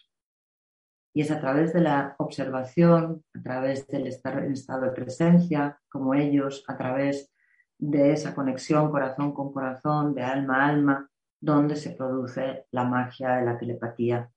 Y 1.12 1.22
es 1.22 1.30
a 1.32 1.40
través 1.40 1.72
de 1.72 1.80
la 1.80 2.14
observación, 2.18 3.24
a 3.34 3.42
través 3.42 3.86
del 3.88 4.06
estar 4.06 4.38
en 4.38 4.52
estado 4.52 4.82
de 4.82 4.92
presencia, 4.92 5.80
como 5.88 6.14
ellos, 6.14 6.64
a 6.68 6.76
través 6.76 7.32
de 7.78 8.12
esa 8.12 8.34
conexión 8.34 8.90
corazón 8.90 9.32
con 9.32 9.52
corazón, 9.52 10.14
de 10.14 10.22
alma 10.22 10.62
a 10.62 10.68
alma, 10.68 11.10
donde 11.40 11.74
se 11.74 11.90
produce 11.90 12.66
la 12.70 12.84
magia 12.84 13.36
de 13.36 13.46
la 13.46 13.58
telepatía, 13.58 14.30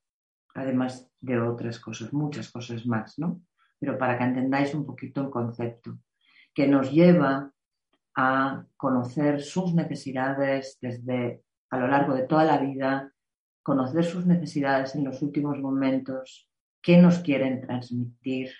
además 0.56 1.12
de 1.20 1.40
otras 1.40 1.80
cosas, 1.80 2.14
muchas 2.14 2.50
cosas 2.50 2.86
más, 2.88 3.20
¿no? 3.20 3.42
Pero 3.78 3.98
para 3.98 4.18
que 4.18 4.24
entendáis 4.24 4.74
un 4.74 4.86
poquito 4.86 5.22
el 5.22 5.30
concepto, 5.30 6.00
que 6.54 6.68
nos 6.68 6.92
lleva 6.92 7.52
a 8.16 8.66
conocer 8.78 9.42
sus 9.42 9.74
necesidades 9.74 10.78
desde 10.82 11.44
a 11.70 11.78
lo 11.78 11.88
largo 11.88 12.14
de 12.14 12.28
toda 12.28 12.44
la 12.44 12.60
vida, 12.60 13.12
conocer 13.64 14.04
sus 14.04 14.26
necesidades 14.26 14.94
en 14.96 15.04
los 15.04 15.22
últimos 15.22 15.58
momentos, 15.60 16.50
qué 16.82 16.98
nos 16.98 17.20
quieren 17.20 17.62
transmitir 17.62 18.52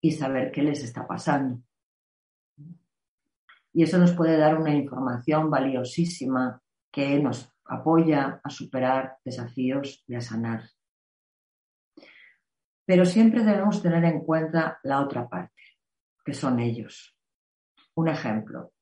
y 0.00 0.12
saber 0.12 0.50
qué 0.50 0.62
les 0.62 0.82
está 0.82 1.06
pasando. 1.06 1.62
Y 3.72 3.84
eso 3.84 3.98
nos 3.98 4.12
puede 4.12 4.36
dar 4.36 4.58
una 4.58 4.74
información 4.74 5.50
valiosísima 5.50 6.60
que 6.90 7.20
nos 7.20 7.50
apoya 7.64 8.40
a 8.42 8.50
superar 8.50 9.16
desafíos 9.24 10.04
y 10.06 10.14
a 10.14 10.20
sanar. 10.20 10.68
Pero 12.84 13.04
siempre 13.04 13.44
debemos 13.44 13.82
tener 13.82 14.04
en 14.04 14.20
cuenta 14.20 14.78
la 14.82 15.00
otra 15.00 15.28
parte, 15.28 15.62
que 16.24 16.34
son 16.34 16.60
ellos. 16.60 17.16
Un 17.94 18.08
ejemplo, 18.08 18.72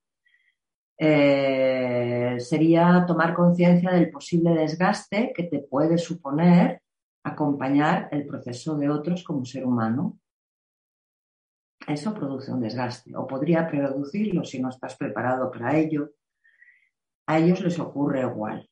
eh, 1.02 2.36
sería 2.40 3.04
tomar 3.06 3.32
conciencia 3.34 3.90
del 3.90 4.10
posible 4.10 4.50
desgaste 4.50 5.32
que 5.34 5.44
te 5.44 5.60
puede 5.60 5.96
suponer 5.96 6.82
acompañar 7.24 8.08
el 8.12 8.26
proceso 8.26 8.76
de 8.76 8.90
otros 8.90 9.24
como 9.24 9.46
ser 9.46 9.64
humano. 9.64 10.18
Eso 11.86 12.12
produce 12.12 12.52
un 12.52 12.60
desgaste 12.60 13.16
o 13.16 13.26
podría 13.26 13.66
producirlo 13.66 14.44
si 14.44 14.60
no 14.60 14.68
estás 14.68 14.94
preparado 14.96 15.50
para 15.50 15.74
ello. 15.74 16.10
A 17.26 17.38
ellos 17.38 17.62
les 17.62 17.78
ocurre 17.78 18.20
igual. 18.20 18.68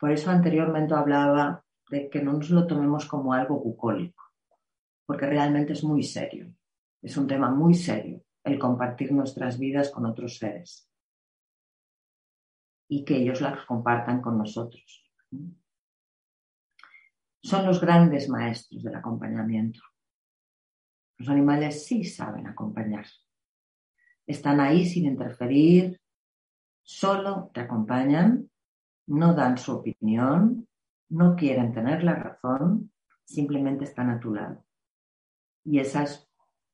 Por 0.00 0.10
eso 0.10 0.30
anteriormente 0.30 0.94
hablaba 0.94 1.62
de 1.90 2.08
que 2.08 2.22
no 2.22 2.32
nos 2.32 2.48
lo 2.48 2.66
tomemos 2.66 3.04
como 3.04 3.34
algo 3.34 3.60
bucólico, 3.60 4.22
porque 5.04 5.26
realmente 5.26 5.74
es 5.74 5.84
muy 5.84 6.02
serio. 6.02 6.50
Es 7.02 7.16
un 7.16 7.26
tema 7.26 7.50
muy 7.50 7.74
serio 7.74 8.22
el 8.44 8.58
compartir 8.58 9.12
nuestras 9.12 9.58
vidas 9.58 9.90
con 9.90 10.06
otros 10.06 10.38
seres 10.38 10.90
y 12.88 13.04
que 13.04 13.16
ellos 13.16 13.40
las 13.40 13.64
compartan 13.66 14.20
con 14.20 14.38
nosotros. 14.38 15.04
Son 17.42 17.66
los 17.66 17.80
grandes 17.80 18.28
maestros 18.28 18.82
del 18.82 18.96
acompañamiento. 18.96 19.80
Los 21.18 21.28
animales 21.28 21.84
sí 21.84 22.04
saben 22.04 22.46
acompañar. 22.46 23.06
Están 24.26 24.60
ahí 24.60 24.86
sin 24.86 25.06
interferir, 25.06 26.00
solo 26.82 27.50
te 27.52 27.60
acompañan, 27.60 28.50
no 29.06 29.34
dan 29.34 29.58
su 29.58 29.72
opinión, 29.72 30.68
no 31.10 31.36
quieren 31.36 31.72
tener 31.72 32.04
la 32.04 32.14
razón, 32.14 32.92
simplemente 33.24 33.84
están 33.84 34.10
a 34.10 34.20
tu 34.20 34.34
lado. 34.34 34.64
Y 35.64 35.78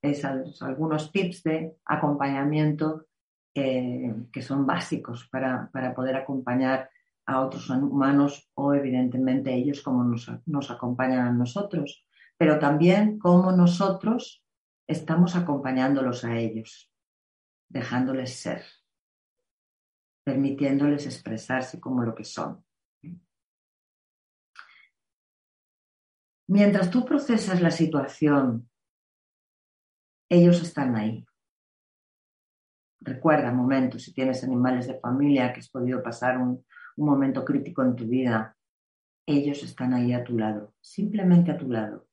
esas 0.05 0.61
algunos 0.63 1.11
tips 1.11 1.43
de 1.43 1.77
acompañamiento 1.85 3.07
eh, 3.55 4.15
que 4.33 4.43
son 4.43 4.67
básicos 4.67 5.29
para, 5.31 5.71
poder 5.95 6.17
acompañar 6.17 6.91
a 7.27 7.41
otros 7.41 7.71
humanos 7.71 8.51
o 8.55 8.75
evidentemente 8.75 9.55
ellos 9.55 9.81
como 9.83 10.05
nos, 10.05 10.31
nos 10.45 10.71
acompañan 10.71 11.27
a 11.27 11.33
nosotros, 11.33 12.07
pero 12.37 12.59
también 12.59 13.19
como 13.19 13.53
nosotros 13.53 14.45
estamos 14.87 15.37
acompañándolos 15.37 16.25
a 16.25 16.37
ellos, 16.37 16.93
dejándoles 17.71 18.35
ser, 18.35 18.63
permitiéndoles 20.25 21.07
expresarse 21.07 21.81
como 21.81 22.03
lo 22.03 22.15
que 22.15 22.25
son. 22.25 22.63
Mientras 26.47 26.91
tú 26.91 27.07
procesas 27.07 27.63
la 27.63 27.71
situación, 27.71 28.69
ellos 30.29 30.63
están 30.63 30.97
ahí, 30.97 31.25
recuerda 33.05 33.53
momentos, 33.53 34.03
si 34.03 34.13
tienes 34.13 34.43
animales 34.43 34.87
de 34.87 34.99
familia 34.99 35.53
que 35.53 35.61
has 35.61 35.69
podido 35.69 36.03
pasar 36.03 36.39
un, 36.39 36.65
momento 36.97 37.45
crítico 37.45 37.83
en 37.83 37.97
tu 37.97 38.05
vida, 38.05 38.57
ellos 39.27 39.65
están 39.65 39.95
ahí 39.95 40.13
a 40.13 40.23
tu 40.23 40.39
lado, 40.39 40.75
simplemente 40.81 41.51
a 41.51 41.59
tu 41.59 41.69
lado. 41.69 42.07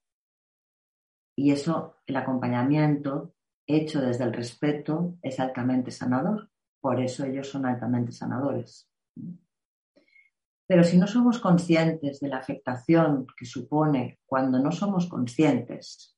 Y 1.35 1.51
eso, 1.51 1.97
el 2.07 2.15
acompañamiento 2.15 3.35
hecho 3.67 4.01
desde 4.01 4.23
el 4.23 4.33
respeto 4.33 5.19
es 5.21 5.39
altamente 5.39 5.91
sanador. 5.91 6.49
Por 6.79 6.99
eso 6.99 7.25
ellos 7.25 7.47
son 7.47 7.67
altamente 7.67 8.11
sanadores. 8.11 8.89
Pero 10.65 10.83
si 10.83 10.97
no 10.97 11.05
somos 11.05 11.37
conscientes 11.37 12.19
de 12.19 12.29
la 12.29 12.37
afectación 12.37 13.27
que 13.37 13.45
supone 13.45 14.19
cuando 14.25 14.57
no 14.57 14.71
somos 14.71 15.07
conscientes 15.07 16.17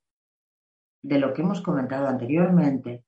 de 1.04 1.20
lo 1.20 1.34
que 1.34 1.42
hemos 1.42 1.62
comentado 1.62 2.08
anteriormente, 2.08 3.06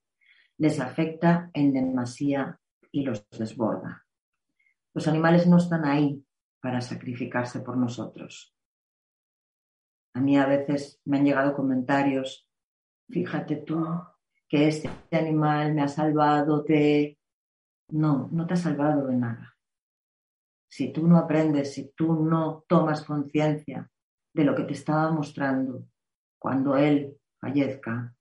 les 0.58 0.78
afecta 0.80 1.50
en 1.52 1.72
demasía 1.72 2.60
y 2.92 3.02
los 3.02 3.26
desborda. 3.30 4.06
Los 4.94 5.08
animales 5.08 5.46
no 5.46 5.56
están 5.56 5.84
ahí 5.84 6.24
para 6.60 6.80
sacrificarse 6.80 7.60
por 7.60 7.76
nosotros. 7.76 8.54
A 10.14 10.20
mí 10.20 10.38
a 10.38 10.46
veces 10.46 11.00
me 11.04 11.18
han 11.18 11.24
llegado 11.24 11.54
comentarios, 11.54 12.48
fíjate 13.08 13.56
tú 13.56 13.84
que 14.48 14.68
este 14.68 14.88
animal 15.12 15.74
me 15.74 15.82
ha 15.82 15.88
salvado 15.88 16.62
de... 16.62 17.18
No, 17.88 18.28
no 18.32 18.46
te 18.46 18.54
ha 18.54 18.56
salvado 18.56 19.06
de 19.06 19.16
nada. 19.16 19.56
Si 20.68 20.92
tú 20.92 21.06
no 21.06 21.18
aprendes, 21.18 21.74
si 21.74 21.92
tú 21.94 22.14
no 22.24 22.64
tomas 22.66 23.04
conciencia 23.04 23.90
de 24.34 24.44
lo 24.44 24.54
que 24.54 24.64
te 24.64 24.72
estaba 24.72 25.10
mostrando 25.10 25.86
cuando 26.38 26.76
él 26.76 27.16
fallezca, 27.46 28.14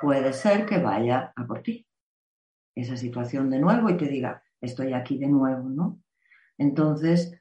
puede 0.00 0.32
ser 0.32 0.66
que 0.66 0.78
vaya 0.78 1.32
a 1.36 1.46
por 1.46 1.62
ti 1.62 1.86
esa 2.74 2.96
situación 2.96 3.50
de 3.50 3.58
nuevo 3.58 3.88
y 3.90 3.96
te 3.96 4.06
diga, 4.06 4.42
estoy 4.60 4.92
aquí 4.92 5.18
de 5.18 5.28
nuevo, 5.28 5.68
¿no? 5.68 6.00
Entonces, 6.56 7.32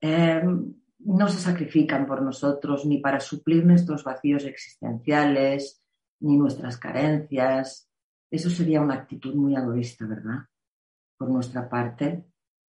em, 0.00 0.74
no 0.98 1.28
se 1.28 1.38
sacrifican 1.38 2.06
por 2.06 2.22
nosotros 2.22 2.86
ni 2.86 2.98
para 2.98 3.20
suplir 3.20 3.64
nuestros 3.64 4.04
vacíos 4.04 4.44
existenciales, 4.44 5.82
ni 6.20 6.38
nuestras 6.38 6.78
carencias. 6.78 7.90
Eso 8.30 8.48
sería 8.48 8.80
una 8.80 8.94
actitud 8.94 9.34
muy 9.34 9.54
egoísta, 9.54 10.06
¿verdad? 10.06 10.46
Por 11.18 11.30
nuestra 11.30 11.68
parte, 11.68 12.24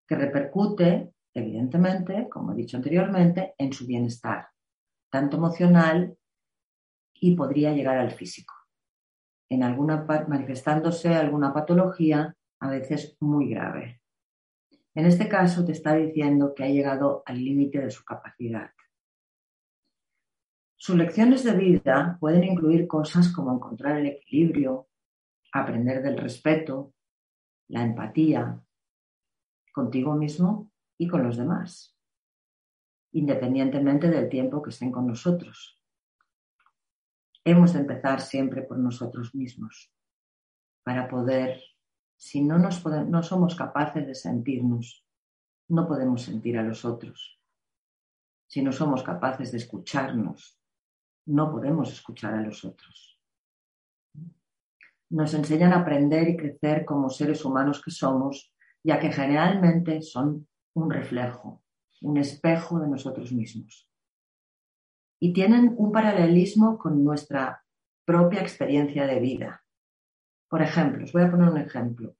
que 0.07 0.15
repercute, 0.15 1.13
evidentemente, 1.33 2.27
como 2.29 2.51
he 2.51 2.55
dicho 2.55 2.77
anteriormente, 2.77 3.55
en 3.57 3.71
su 3.71 3.87
bienestar, 3.87 4.49
tanto 5.09 5.37
emocional 5.37 6.17
y 7.25 7.35
podría 7.35 7.73
llegar 7.73 7.97
al 7.97 8.11
físico, 8.11 8.53
en 9.49 9.63
alguna 9.63 10.05
manifestándose 10.27 11.09
alguna 11.15 11.51
patología 11.51 12.37
a 12.59 12.69
veces 12.69 13.17
muy 13.19 13.49
grave. 13.49 13.99
En 14.93 15.07
este 15.07 15.27
caso 15.27 15.65
te 15.65 15.71
está 15.71 15.95
diciendo 15.95 16.53
que 16.53 16.63
ha 16.63 16.67
llegado 16.67 17.23
al 17.25 17.43
límite 17.43 17.79
de 17.79 17.89
su 17.89 18.05
capacidad. 18.05 18.69
Sus 20.75 20.95
lecciones 20.95 21.43
de 21.43 21.57
vida 21.57 22.15
pueden 22.19 22.43
incluir 22.43 22.85
cosas 22.85 23.33
como 23.33 23.55
encontrar 23.55 23.97
el 23.97 24.05
equilibrio, 24.05 24.87
aprender 25.51 26.03
del 26.03 26.19
respeto, 26.19 26.93
la 27.69 27.81
empatía 27.81 28.61
contigo 29.73 30.13
mismo 30.13 30.71
y 30.95 31.07
con 31.07 31.23
los 31.23 31.37
demás, 31.37 31.97
independientemente 33.13 34.11
del 34.11 34.29
tiempo 34.29 34.61
que 34.61 34.69
estén 34.69 34.91
con 34.91 35.07
nosotros. 35.07 35.81
Hemos 37.47 37.73
de 37.73 37.79
empezar 37.79 38.21
siempre 38.21 38.63
por 38.63 38.79
nosotros 38.79 39.35
mismos 39.35 39.93
para 40.83 41.07
poder, 41.07 41.61
si 42.17 42.41
no, 42.43 42.57
nos 42.57 42.83
no 42.85 43.21
somos 43.21 43.53
capaces 43.53 44.07
de 44.07 44.15
sentirnos, 44.15 45.05
no 45.67 45.87
podemos 45.87 46.23
sentir 46.23 46.57
a 46.57 46.63
los 46.63 46.85
otros. 46.85 47.39
Si 48.47 48.63
no 48.63 48.71
somos 48.71 49.03
capaces 49.03 49.51
de 49.51 49.59
escucharnos, 49.59 50.59
no 51.27 51.51
podemos 51.51 51.91
escuchar 51.91 52.33
a 52.33 52.41
los 52.41 52.65
otros. 52.65 53.19
Nos 55.11 55.33
enseñan 55.35 55.73
a 55.73 55.81
aprender 55.81 56.27
y 56.27 56.37
crecer 56.37 56.83
como 56.83 57.11
seres 57.11 57.45
humanos 57.45 57.79
que 57.79 57.91
somos, 57.91 58.55
ya 58.83 58.99
que 58.99 59.11
generalmente 59.11 60.01
son 60.01 60.47
un 60.73 60.89
reflejo, 60.89 61.63
un 62.01 62.17
espejo 62.17 62.79
de 62.79 62.87
nosotros 62.87 63.31
mismos. 63.31 63.84
Y 65.19 65.33
tienen 65.33 65.73
un 65.77 65.91
paralelismo 65.91 66.77
con 66.77 67.03
nuestra 67.03 67.63
propia 68.05 68.41
experiencia 68.41 69.07
de 69.07 69.19
vida. 69.19 69.63
Por 70.49 70.61
ejemplo, 70.61 71.05
os 71.05 71.13
voy 71.13 71.23
a 71.23 71.31
poner 71.31 71.49
un 71.49 71.57
ejemplo 71.57 72.15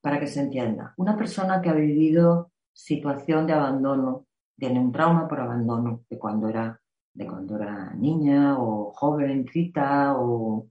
para 0.00 0.20
que 0.20 0.26
se 0.26 0.40
entienda. 0.40 0.94
Una 0.96 1.16
persona 1.16 1.60
que 1.60 1.70
ha 1.70 1.74
vivido 1.74 2.52
situación 2.72 3.46
de 3.46 3.54
abandono, 3.54 4.26
tiene 4.56 4.80
un 4.80 4.92
trauma 4.92 5.26
por 5.26 5.40
abandono 5.40 6.04
de 6.08 6.18
cuando 6.18 6.48
era 6.48 6.80
de 7.18 7.26
cuando 7.26 7.56
era 7.56 7.92
niña 7.94 8.56
o 8.58 8.92
jovencita 8.92 10.14
o 10.16 10.68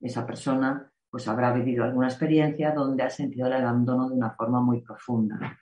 esa 0.00 0.24
persona 0.24 0.92
pues 1.10 1.26
habrá 1.26 1.52
vivido 1.52 1.84
alguna 1.84 2.06
experiencia 2.06 2.72
donde 2.72 3.02
ha 3.02 3.10
sentido 3.10 3.48
el 3.48 3.54
abandono 3.54 4.08
de 4.08 4.14
una 4.14 4.30
forma 4.30 4.60
muy 4.60 4.80
profunda. 4.82 5.58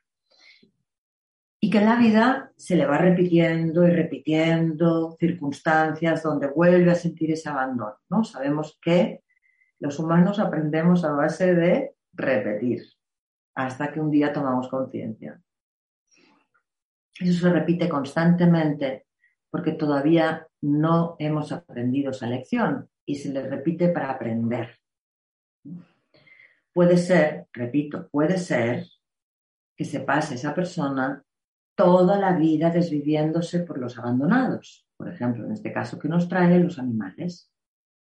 Y 1.66 1.70
que 1.70 1.78
en 1.78 1.87
la 1.87 1.96
vida 1.96 2.52
se 2.56 2.76
le 2.76 2.87
va 2.87 2.96
repitiendo 2.96 3.85
y 3.88 3.90
repitiendo 3.90 5.16
circunstancias 5.18 6.23
donde 6.23 6.46
vuelve 6.46 6.92
a 6.92 6.94
sentir 6.94 7.32
ese 7.32 7.49
abandono. 7.49 7.96
¿no? 8.08 8.23
Sabemos 8.23 8.78
que 8.80 9.25
los 9.80 9.99
humanos 9.99 10.38
aprendemos 10.38 11.04
a 11.04 11.11
base 11.11 11.56
de 11.56 11.96
repetir 12.12 12.85
hasta 13.56 13.90
que 13.90 13.99
un 13.99 14.12
día 14.12 14.32
tomamos 14.32 14.68
conciencia. 14.68 15.42
Eso 17.19 17.49
se 17.49 17.52
repite 17.52 17.88
constantemente 17.88 19.06
porque 19.50 19.73
todavía 19.73 20.47
no 20.60 21.17
hemos 21.19 21.50
aprendido 21.50 22.12
esa 22.12 22.28
lección 22.28 22.88
y 23.04 23.17
se 23.17 23.32
le 23.32 23.43
repite 23.43 23.88
para 23.88 24.12
aprender. 24.12 24.78
Puede 26.73 26.97
ser, 26.97 27.49
repito, 27.52 28.08
puede 28.08 28.38
ser 28.38 28.86
que 29.76 29.84
se 29.84 29.99
pase 29.99 30.36
esa 30.36 30.54
persona 30.54 31.25
toda 31.76 32.19
la 32.19 32.32
vida 32.36 32.71
desviviéndose 32.71 33.60
por 33.60 33.78
los 33.78 33.99
abandonados. 33.99 34.89
Por 34.97 35.08
ejemplo, 35.08 35.45
en 35.45 35.52
este 35.52 35.73
caso 35.73 35.99
que 35.99 36.08
nos 36.08 36.28
trae 36.28 36.58
los 36.58 36.78
animales, 36.78 37.52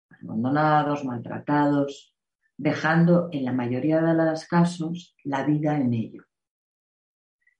abandonados, 0.09 1.03
maltratados, 1.03 2.15
dejando 2.57 3.29
en 3.31 3.43
la 3.45 3.51
mayoría 3.51 4.01
de 4.01 4.13
los 4.13 4.45
casos 4.45 5.15
la 5.23 5.43
vida 5.43 5.77
en 5.77 5.93
ello. 5.93 6.23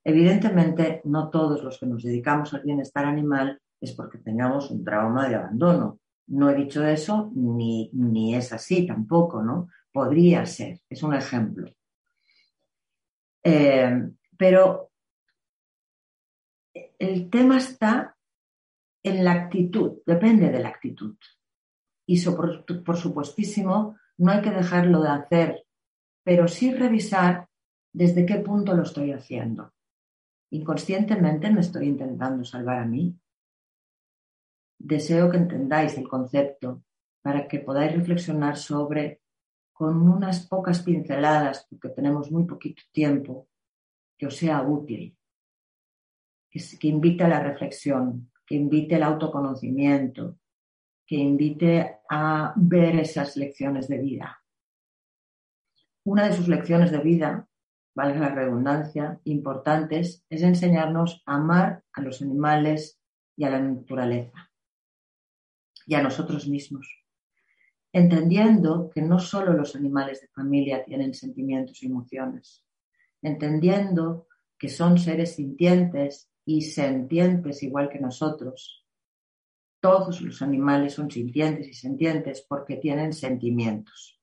Evidentemente, 0.03 1.01
no 1.03 1.29
todos 1.29 1.63
los 1.63 1.79
que 1.79 1.85
nos 1.85 2.03
dedicamos 2.03 2.53
al 2.53 2.61
bienestar 2.61 3.05
animal 3.05 3.59
es 3.81 3.91
porque 3.93 4.19
tengamos 4.19 4.71
un 4.71 4.83
trauma 4.83 5.27
de 5.27 5.35
abandono. 5.35 5.99
No 6.27 6.49
he 6.49 6.55
dicho 6.55 6.85
eso 6.85 7.31
ni, 7.35 7.89
ni 7.93 8.35
es 8.35 8.53
así 8.53 8.87
tampoco, 8.87 9.43
¿no? 9.43 9.67
Podría 9.91 10.45
ser, 10.45 10.79
es 10.89 11.03
un 11.03 11.13
ejemplo. 11.13 11.69
Eh, 13.43 14.09
pero 14.37 14.91
el 16.99 17.29
tema 17.29 17.57
está 17.57 18.17
en 19.03 19.23
la 19.23 19.33
actitud, 19.33 19.99
depende 20.05 20.49
de 20.49 20.59
la 20.59 20.69
actitud. 20.69 21.15
Y 22.07 22.23
por, 22.25 22.65
por 22.83 22.97
supuestísimo, 22.97 23.97
no 24.17 24.31
hay 24.31 24.41
que 24.41 24.51
dejarlo 24.51 25.01
de 25.01 25.09
hacer, 25.09 25.65
pero 26.23 26.47
sí 26.47 26.73
revisar 26.73 27.47
desde 27.93 28.25
qué 28.25 28.35
punto 28.35 28.75
lo 28.75 28.83
estoy 28.83 29.11
haciendo. 29.11 29.73
Inconscientemente 30.51 31.51
me 31.51 31.61
estoy 31.61 31.87
intentando 31.87 32.43
salvar 32.43 32.79
a 32.79 32.85
mí, 32.85 33.17
Deseo 34.77 35.31
que 35.31 35.37
entendáis 35.37 35.97
el 35.97 36.07
concepto 36.07 36.83
para 37.21 37.47
que 37.47 37.59
podáis 37.59 37.93
reflexionar 37.93 38.55
sobre, 38.57 39.21
con 39.73 40.07
unas 40.07 40.45
pocas 40.47 40.83
pinceladas, 40.83 41.65
porque 41.69 41.89
tenemos 41.89 42.31
muy 42.31 42.45
poquito 42.45 42.83
tiempo, 42.91 43.47
que 44.17 44.27
os 44.27 44.35
sea 44.35 44.61
útil, 44.61 45.17
que, 46.55 46.77
que 46.77 46.87
invite 46.87 47.23
a 47.25 47.27
la 47.27 47.41
reflexión, 47.41 48.31
que 48.45 48.55
invite 48.55 48.95
al 48.95 49.03
autoconocimiento, 49.03 50.37
que 51.05 51.15
invite 51.15 51.97
a 52.09 52.53
ver 52.55 52.95
esas 52.95 53.35
lecciones 53.35 53.89
de 53.89 53.97
vida. 53.97 54.41
Una 56.05 56.27
de 56.27 56.33
sus 56.33 56.47
lecciones 56.47 56.91
de 56.91 56.99
vida, 56.99 57.49
valga 57.93 58.19
la 58.19 58.29
redundancia, 58.29 59.19
importantes, 59.25 60.23
es 60.29 60.43
enseñarnos 60.43 61.23
a 61.25 61.35
amar 61.35 61.83
a 61.91 62.01
los 62.01 62.21
animales 62.21 63.01
y 63.35 63.43
a 63.43 63.49
la 63.49 63.59
naturaleza 63.59 64.49
y 65.85 65.95
a 65.95 66.01
nosotros 66.01 66.47
mismos, 66.47 66.87
entendiendo 67.91 68.89
que 68.89 69.01
no 69.01 69.19
solo 69.19 69.51
los 69.53 69.75
animales 69.75 70.21
de 70.21 70.29
familia 70.29 70.85
tienen 70.85 71.13
sentimientos 71.13 71.83
y 71.83 71.87
emociones, 71.87 72.63
entendiendo 73.21 74.27
que 74.57 74.69
son 74.69 74.97
seres 74.97 75.35
sintientes 75.35 76.29
y 76.45 76.61
sentientes 76.61 77.63
igual 77.63 77.89
que 77.89 77.99
nosotros. 77.99 78.85
Todos 79.81 80.21
los 80.21 80.41
animales 80.41 80.93
son 80.93 81.11
sintientes 81.11 81.67
y 81.67 81.73
sentientes 81.73 82.45
porque 82.47 82.77
tienen 82.77 83.13
sentimientos, 83.13 84.19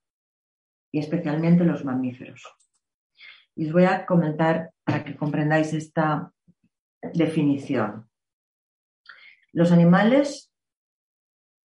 y 0.91 0.99
especialmente 0.99 1.65
los 1.65 1.85
mamíferos. 1.85 2.45
Y 3.55 3.67
os 3.67 3.73
voy 3.73 3.85
a 3.85 4.07
comentar 4.07 4.73
para 4.85 5.05
que 5.05 5.17
comprendáis 5.17 5.73
esta 5.75 6.33
definición. 7.13 8.09
Los 9.53 9.71
animales 9.73 10.53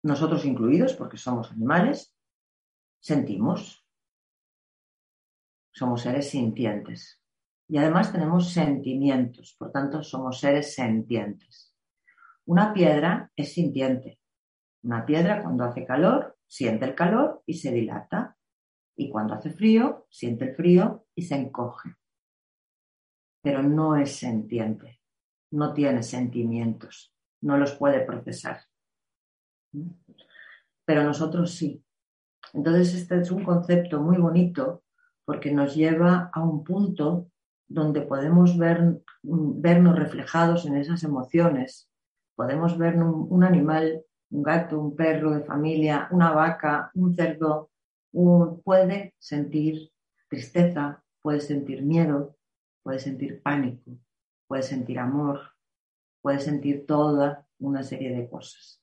nosotros 0.05 0.45
incluidos, 0.45 0.93
porque 0.93 1.17
somos 1.17 1.51
animales, 1.51 2.15
sentimos. 2.99 3.83
Somos 5.73 6.03
seres 6.03 6.29
sintientes. 6.29 7.19
Y 7.67 7.77
además 7.77 8.11
tenemos 8.11 8.51
sentimientos, 8.51 9.55
por 9.57 9.71
tanto 9.71 10.03
somos 10.03 10.39
seres 10.39 10.75
sentientes. 10.75 11.73
Una 12.45 12.73
piedra 12.73 13.31
es 13.35 13.53
sintiente. 13.53 14.19
Una 14.83 15.05
piedra 15.05 15.41
cuando 15.41 15.63
hace 15.63 15.85
calor 15.85 16.37
siente 16.45 16.85
el 16.85 16.93
calor 16.93 17.41
y 17.45 17.55
se 17.55 17.71
dilata. 17.71 18.37
Y 18.95 19.09
cuando 19.09 19.33
hace 19.33 19.51
frío 19.51 20.05
siente 20.09 20.45
el 20.45 20.55
frío 20.55 21.07
y 21.15 21.23
se 21.23 21.35
encoge. 21.35 21.95
Pero 23.41 23.63
no 23.63 23.95
es 23.95 24.15
sentiente. 24.15 25.01
No 25.51 25.73
tiene 25.73 26.03
sentimientos. 26.03 27.13
No 27.41 27.57
los 27.57 27.73
puede 27.73 28.01
procesar 28.01 28.59
pero 30.85 31.03
nosotros 31.03 31.51
sí. 31.51 31.83
Entonces, 32.53 32.93
este 32.93 33.19
es 33.19 33.31
un 33.31 33.43
concepto 33.43 34.01
muy 34.01 34.17
bonito 34.17 34.83
porque 35.25 35.51
nos 35.51 35.75
lleva 35.75 36.29
a 36.31 36.43
un 36.43 36.63
punto 36.63 37.31
donde 37.67 38.01
podemos 38.01 38.57
ver, 38.57 39.01
vernos 39.23 39.97
reflejados 39.97 40.65
en 40.65 40.75
esas 40.75 41.03
emociones. 41.03 41.89
Podemos 42.35 42.77
ver 42.77 42.95
un, 42.97 43.43
animal, 43.43 44.03
un 44.29 44.43
gato, 44.43 44.79
un 44.79 44.95
perro 44.95 45.31
de 45.31 45.43
familia, 45.43 46.07
una 46.11 46.31
vaca, 46.31 46.91
un 46.93 47.15
cerdo, 47.15 47.71
puede 48.63 49.15
sentir 49.19 49.91
tristeza, 50.29 51.03
puede 51.21 51.41
sentir 51.41 51.83
miedo, 51.83 52.37
puede 52.83 52.99
sentir 52.99 53.41
pánico, 53.41 53.97
puede 54.47 54.63
sentir 54.63 54.99
amor, 54.99 55.39
puede 56.21 56.39
sentir 56.39 56.85
toda 56.85 57.47
una 57.59 57.83
serie 57.83 58.15
de 58.15 58.29
cosas 58.29 58.81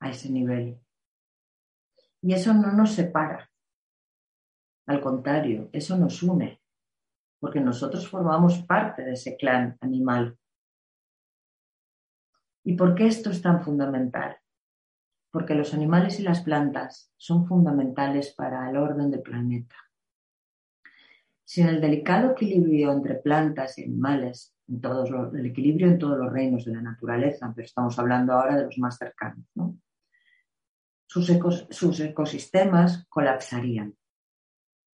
a 0.00 0.10
ese 0.10 0.30
nivel. 0.30 0.80
Y 2.22 2.34
eso 2.34 2.54
no 2.54 2.72
nos 2.72 2.92
separa. 2.92 3.50
Al 4.86 5.00
contrario, 5.00 5.68
eso 5.72 5.98
nos 5.98 6.22
une, 6.22 6.57
porque 7.38 7.60
nosotros 7.60 8.08
formamos 8.08 8.58
parte 8.64 9.02
de 9.02 9.12
ese 9.12 9.36
clan 9.36 9.76
animal. 9.80 10.38
¿Y 12.64 12.74
por 12.74 12.94
qué 12.94 13.06
esto 13.06 13.30
es 13.30 13.40
tan 13.40 13.62
fundamental? 13.62 14.38
porque 15.30 15.54
los 15.54 15.74
animales 15.74 16.18
y 16.20 16.22
las 16.22 16.40
plantas 16.42 17.12
son 17.16 17.46
fundamentales 17.46 18.34
para 18.34 18.68
el 18.68 18.76
orden 18.76 19.10
del 19.10 19.22
planeta. 19.22 19.76
Sin 21.44 21.66
el 21.66 21.80
delicado 21.80 22.32
equilibrio 22.32 22.92
entre 22.92 23.16
plantas 23.16 23.78
y 23.78 23.84
animales, 23.84 24.54
en 24.68 24.80
todos 24.80 25.10
el 25.34 25.46
equilibrio 25.46 25.88
en 25.88 25.98
todos 25.98 26.18
los 26.18 26.32
reinos 26.32 26.64
de 26.64 26.74
la 26.74 26.82
naturaleza, 26.82 27.52
pero 27.54 27.64
estamos 27.64 27.98
hablando 27.98 28.32
ahora 28.32 28.56
de 28.56 28.64
los 28.64 28.78
más 28.78 28.98
cercanos, 28.98 29.46
sus 31.06 32.00
ecosistemas 32.00 33.06
colapsarían, 33.08 33.94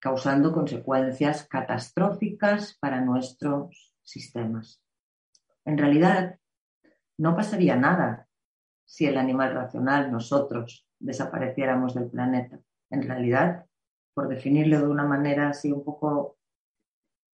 causando 0.05 0.53
consecuencias 0.53 1.49
catastróficas 1.49 2.77
para 2.79 3.01
nuestros 3.01 3.95
sistemas. 4.03 4.83
En 5.65 5.79
realidad, 5.79 6.39
no 7.17 7.35
pasaría 7.35 7.75
nada 7.75 8.29
si 8.85 9.07
el 9.07 9.17
animal 9.17 9.55
racional, 9.55 10.13
nosotros, 10.13 10.87
desapareciéramos 10.99 11.95
del 11.95 12.11
planeta. 12.11 12.61
En 12.91 13.03
realidad, 13.03 13.65
por 14.13 14.29
definirlo 14.29 14.81
de 14.81 14.89
una 14.89 15.05
manera 15.05 15.49
así 15.49 15.73
un 15.73 15.83
poco 15.83 16.37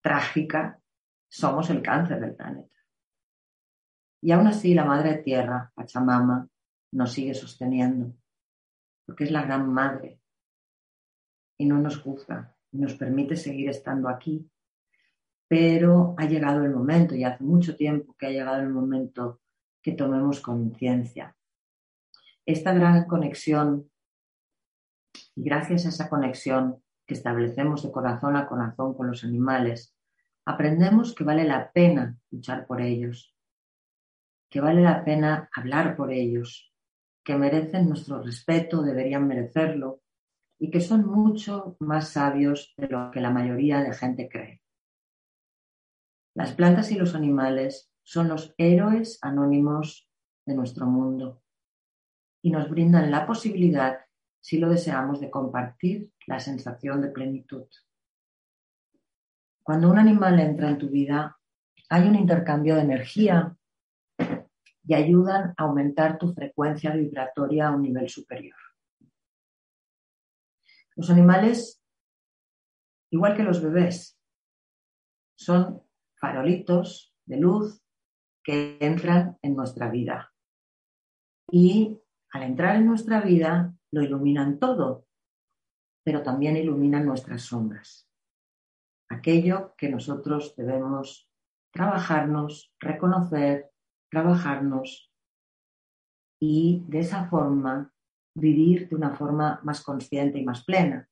trágica, 0.00 0.80
somos 1.28 1.70
el 1.70 1.82
cáncer 1.82 2.20
del 2.20 2.36
planeta. 2.36 2.78
Y 4.22 4.30
aún 4.30 4.46
así 4.46 4.74
la 4.74 4.84
Madre 4.84 5.16
Tierra, 5.16 5.72
Pachamama, 5.74 6.46
nos 6.92 7.12
sigue 7.12 7.34
sosteniendo, 7.34 8.14
porque 9.06 9.24
es 9.24 9.32
la 9.32 9.42
gran 9.42 9.72
Madre 9.72 10.20
y 11.58 11.66
no 11.66 11.76
nos 11.78 11.98
juzga, 12.00 12.54
nos 12.72 12.94
permite 12.94 13.36
seguir 13.36 13.68
estando 13.68 14.08
aquí. 14.08 14.48
Pero 15.48 16.14
ha 16.18 16.26
llegado 16.26 16.64
el 16.64 16.70
momento, 16.70 17.14
y 17.14 17.24
hace 17.24 17.42
mucho 17.42 17.76
tiempo 17.76 18.14
que 18.18 18.26
ha 18.26 18.30
llegado 18.30 18.60
el 18.60 18.70
momento 18.70 19.40
que 19.82 19.92
tomemos 19.92 20.40
conciencia 20.40 21.34
esta 22.52 22.72
gran 22.72 23.04
conexión, 23.06 23.90
y 25.34 25.42
gracias 25.42 25.86
a 25.86 25.90
esa 25.90 26.08
conexión 26.08 26.82
que 27.06 27.14
establecemos 27.14 27.82
de 27.82 27.92
corazón 27.92 28.36
a 28.36 28.46
corazón 28.46 28.94
con 28.94 29.08
los 29.08 29.24
animales, 29.24 29.94
aprendemos 30.44 31.14
que 31.14 31.24
vale 31.24 31.44
la 31.44 31.70
pena 31.72 32.16
luchar 32.30 32.66
por 32.66 32.80
ellos, 32.80 33.34
que 34.48 34.60
vale 34.60 34.82
la 34.82 35.04
pena 35.04 35.48
hablar 35.54 35.96
por 35.96 36.12
ellos, 36.12 36.72
que 37.24 37.36
merecen 37.36 37.88
nuestro 37.88 38.22
respeto, 38.22 38.82
deberían 38.82 39.28
merecerlo, 39.28 40.00
y 40.60 40.70
que 40.70 40.80
son 40.80 41.06
mucho 41.06 41.76
más 41.80 42.10
sabios 42.10 42.74
de 42.76 42.86
lo 42.88 43.10
que 43.10 43.20
la 43.20 43.30
mayoría 43.30 43.82
de 43.82 43.94
gente 43.94 44.28
cree. 44.28 44.60
Las 46.34 46.52
plantas 46.52 46.92
y 46.92 46.96
los 46.96 47.14
animales 47.14 47.90
son 48.02 48.28
los 48.28 48.54
héroes 48.58 49.18
anónimos 49.22 50.08
de 50.46 50.54
nuestro 50.54 50.86
mundo 50.86 51.42
y 52.42 52.50
nos 52.50 52.68
brindan 52.68 53.10
la 53.10 53.26
posibilidad, 53.26 54.00
si 54.40 54.58
lo 54.58 54.68
deseamos, 54.68 55.18
de 55.20 55.30
compartir 55.30 56.12
la 56.26 56.38
sensación 56.38 57.00
de 57.00 57.08
plenitud. 57.08 57.66
Cuando 59.62 59.90
un 59.90 59.98
animal 59.98 60.38
entra 60.40 60.68
en 60.68 60.78
tu 60.78 60.88
vida, 60.88 61.38
hay 61.88 62.06
un 62.06 62.16
intercambio 62.16 62.74
de 62.74 62.82
energía 62.82 63.56
y 64.84 64.94
ayudan 64.94 65.54
a 65.56 65.62
aumentar 65.64 66.18
tu 66.18 66.34
frecuencia 66.34 66.90
vibratoria 66.90 67.68
a 67.68 67.70
un 67.70 67.82
nivel 67.82 68.08
superior. 68.08 68.69
Los 70.96 71.10
animales, 71.10 71.82
igual 73.10 73.36
que 73.36 73.42
los 73.42 73.62
bebés, 73.62 74.18
son 75.36 75.82
farolitos 76.14 77.14
de 77.24 77.38
luz 77.38 77.82
que 78.42 78.78
entran 78.80 79.38
en 79.42 79.54
nuestra 79.56 79.90
vida 79.90 80.32
y 81.50 82.00
al 82.32 82.42
entrar 82.42 82.76
en 82.76 82.86
nuestra 82.86 83.20
vida, 83.20 83.74
lo 83.90 84.02
iluminan 84.02 84.58
todo, 84.58 85.06
pero 86.04 86.22
también 86.22 86.56
iluminan 86.56 87.04
nuestras 87.04 87.42
sombras. 87.42 88.08
Aquello 89.08 89.74
que 89.76 89.88
nosotros 89.88 90.54
debemos 90.56 91.28
trabajarnos, 91.72 92.72
reconocer, 92.78 93.72
trabajarnos 94.10 95.12
y 96.40 96.84
de 96.88 97.00
esa 97.00 97.28
forma 97.28 97.92
vivir 98.34 98.88
de 98.88 98.96
una 98.96 99.14
forma 99.14 99.60
más 99.62 99.82
consciente 99.82 100.38
y 100.38 100.44
más 100.44 100.64
plena. 100.64 101.08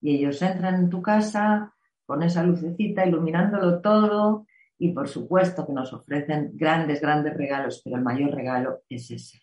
Y 0.00 0.16
ellos 0.16 0.40
entran 0.42 0.74
en 0.76 0.90
tu 0.90 1.02
casa 1.02 1.74
con 2.06 2.22
esa 2.22 2.42
lucecita 2.42 3.06
iluminándolo 3.06 3.80
todo 3.80 4.46
y 4.78 4.92
por 4.92 5.08
supuesto 5.08 5.66
que 5.66 5.72
nos 5.72 5.92
ofrecen 5.92 6.52
grandes, 6.54 7.00
grandes 7.00 7.34
regalos, 7.34 7.80
pero 7.82 7.96
el 7.96 8.02
mayor 8.02 8.32
regalo 8.32 8.82
es 8.88 9.10
ese, 9.10 9.40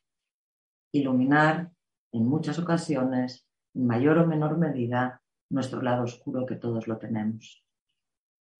iluminar 0.91 1.71
en 2.11 2.27
muchas 2.27 2.59
ocasiones, 2.59 3.47
en 3.73 3.87
mayor 3.87 4.17
o 4.17 4.27
menor 4.27 4.57
medida, 4.57 5.21
nuestro 5.49 5.81
lado 5.81 6.03
oscuro 6.03 6.45
que 6.45 6.55
todos 6.55 6.87
lo 6.87 6.97
tenemos. 6.97 7.65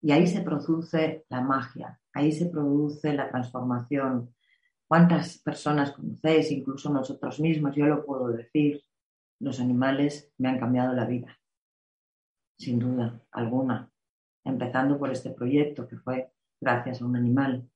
Y 0.01 0.11
ahí 0.11 0.25
se 0.27 0.41
produce 0.41 1.25
la 1.29 1.41
magia, 1.41 1.99
ahí 2.13 2.31
se 2.31 2.47
produce 2.47 3.13
la 3.13 3.29
transformación. 3.29 4.33
¿Cuántas 4.91 5.37
personas 5.37 5.93
conocéis, 5.93 6.51
incluso 6.51 6.91
nosotros 6.91 7.39
mismos? 7.39 7.73
Yo 7.77 7.85
lo 7.85 8.05
puedo 8.05 8.27
decir, 8.27 8.83
los 9.39 9.61
animales 9.61 10.33
me 10.37 10.49
han 10.49 10.59
cambiado 10.59 10.91
la 10.91 11.05
vida, 11.05 11.39
sin 12.59 12.77
duda 12.77 13.21
alguna, 13.31 13.89
empezando 14.43 14.99
por 14.99 15.09
este 15.09 15.29
proyecto 15.29 15.87
que 15.87 15.95
fue 15.95 16.33
gracias 16.59 17.01
a 17.01 17.05
un 17.05 17.15
animal. 17.15 17.71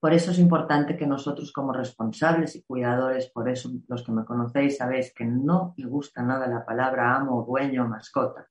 Por 0.00 0.12
eso 0.14 0.32
es 0.32 0.40
importante 0.40 0.96
que 0.96 1.06
nosotros 1.06 1.52
como 1.52 1.72
responsables 1.72 2.56
y 2.56 2.64
cuidadores, 2.64 3.30
por 3.30 3.48
eso 3.48 3.70
los 3.86 4.02
que 4.02 4.10
me 4.10 4.24
conocéis 4.24 4.78
sabéis 4.78 5.14
que 5.14 5.24
no 5.24 5.74
me 5.76 5.86
gusta 5.86 6.24
nada 6.24 6.48
la 6.48 6.66
palabra 6.66 7.14
amo, 7.14 7.44
dueño, 7.44 7.86
mascota, 7.86 8.50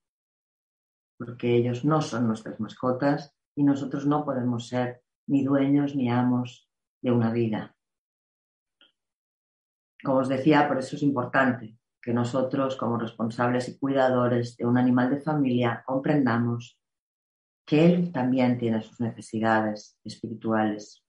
porque 1.17 1.57
ellos 1.57 1.83
no 1.83 2.01
son 2.01 2.25
nuestras 2.25 2.57
mascotas 2.61 3.35
y 3.53 3.63
nosotros 3.63 4.07
no 4.07 4.23
podemos 4.23 4.69
ser 4.69 5.03
ni 5.27 5.43
dueños 5.43 5.95
ni 5.95 6.09
amos 6.09 6.69
de 7.01 7.11
una 7.11 7.31
vida. 7.31 7.75
Como 10.03 10.19
os 10.19 10.29
decía, 10.29 10.67
por 10.67 10.77
eso 10.77 10.95
es 10.95 11.03
importante 11.03 11.77
que 12.01 12.13
nosotros 12.13 12.75
como 12.77 12.97
responsables 12.97 13.67
y 13.67 13.77
cuidadores 13.77 14.55
de 14.55 14.65
un 14.65 14.77
animal 14.77 15.09
de 15.09 15.19
familia 15.19 15.83
comprendamos 15.85 16.79
que 17.65 17.85
él 17.85 18.11
también 18.13 18.57
tiene 18.57 18.81
sus 18.81 19.01
necesidades 19.01 19.99
espirituales, 20.05 21.03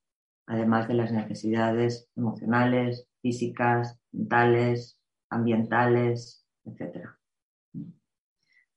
además 0.46 0.88
de 0.88 0.94
las 0.94 1.12
necesidades 1.12 2.10
emocionales, 2.16 3.06
físicas, 3.22 4.00
mentales, 4.10 4.98
ambientales, 5.30 6.44
etc. 6.64 7.10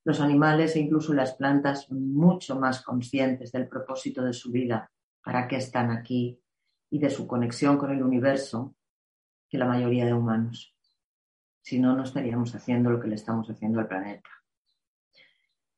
Los 0.04 0.20
animales 0.20 0.76
e 0.76 0.80
incluso 0.80 1.12
las 1.12 1.34
plantas 1.34 1.86
son 1.86 2.12
mucho 2.12 2.58
más 2.58 2.82
conscientes 2.82 3.50
del 3.50 3.68
propósito 3.68 4.22
de 4.22 4.32
su 4.32 4.52
vida, 4.52 4.92
para 5.24 5.48
qué 5.48 5.56
están 5.56 5.90
aquí 5.90 6.40
y 6.90 6.98
de 6.98 7.10
su 7.10 7.26
conexión 7.26 7.78
con 7.78 7.90
el 7.90 8.02
universo 8.02 8.74
que 9.48 9.58
la 9.58 9.66
mayoría 9.66 10.04
de 10.04 10.14
humanos. 10.14 10.74
Si 11.62 11.78
no, 11.78 11.94
no 11.94 12.02
estaríamos 12.02 12.54
haciendo 12.54 12.90
lo 12.90 13.00
que 13.00 13.08
le 13.08 13.14
estamos 13.14 13.48
haciendo 13.48 13.80
al 13.80 13.88
planeta. 13.88 14.28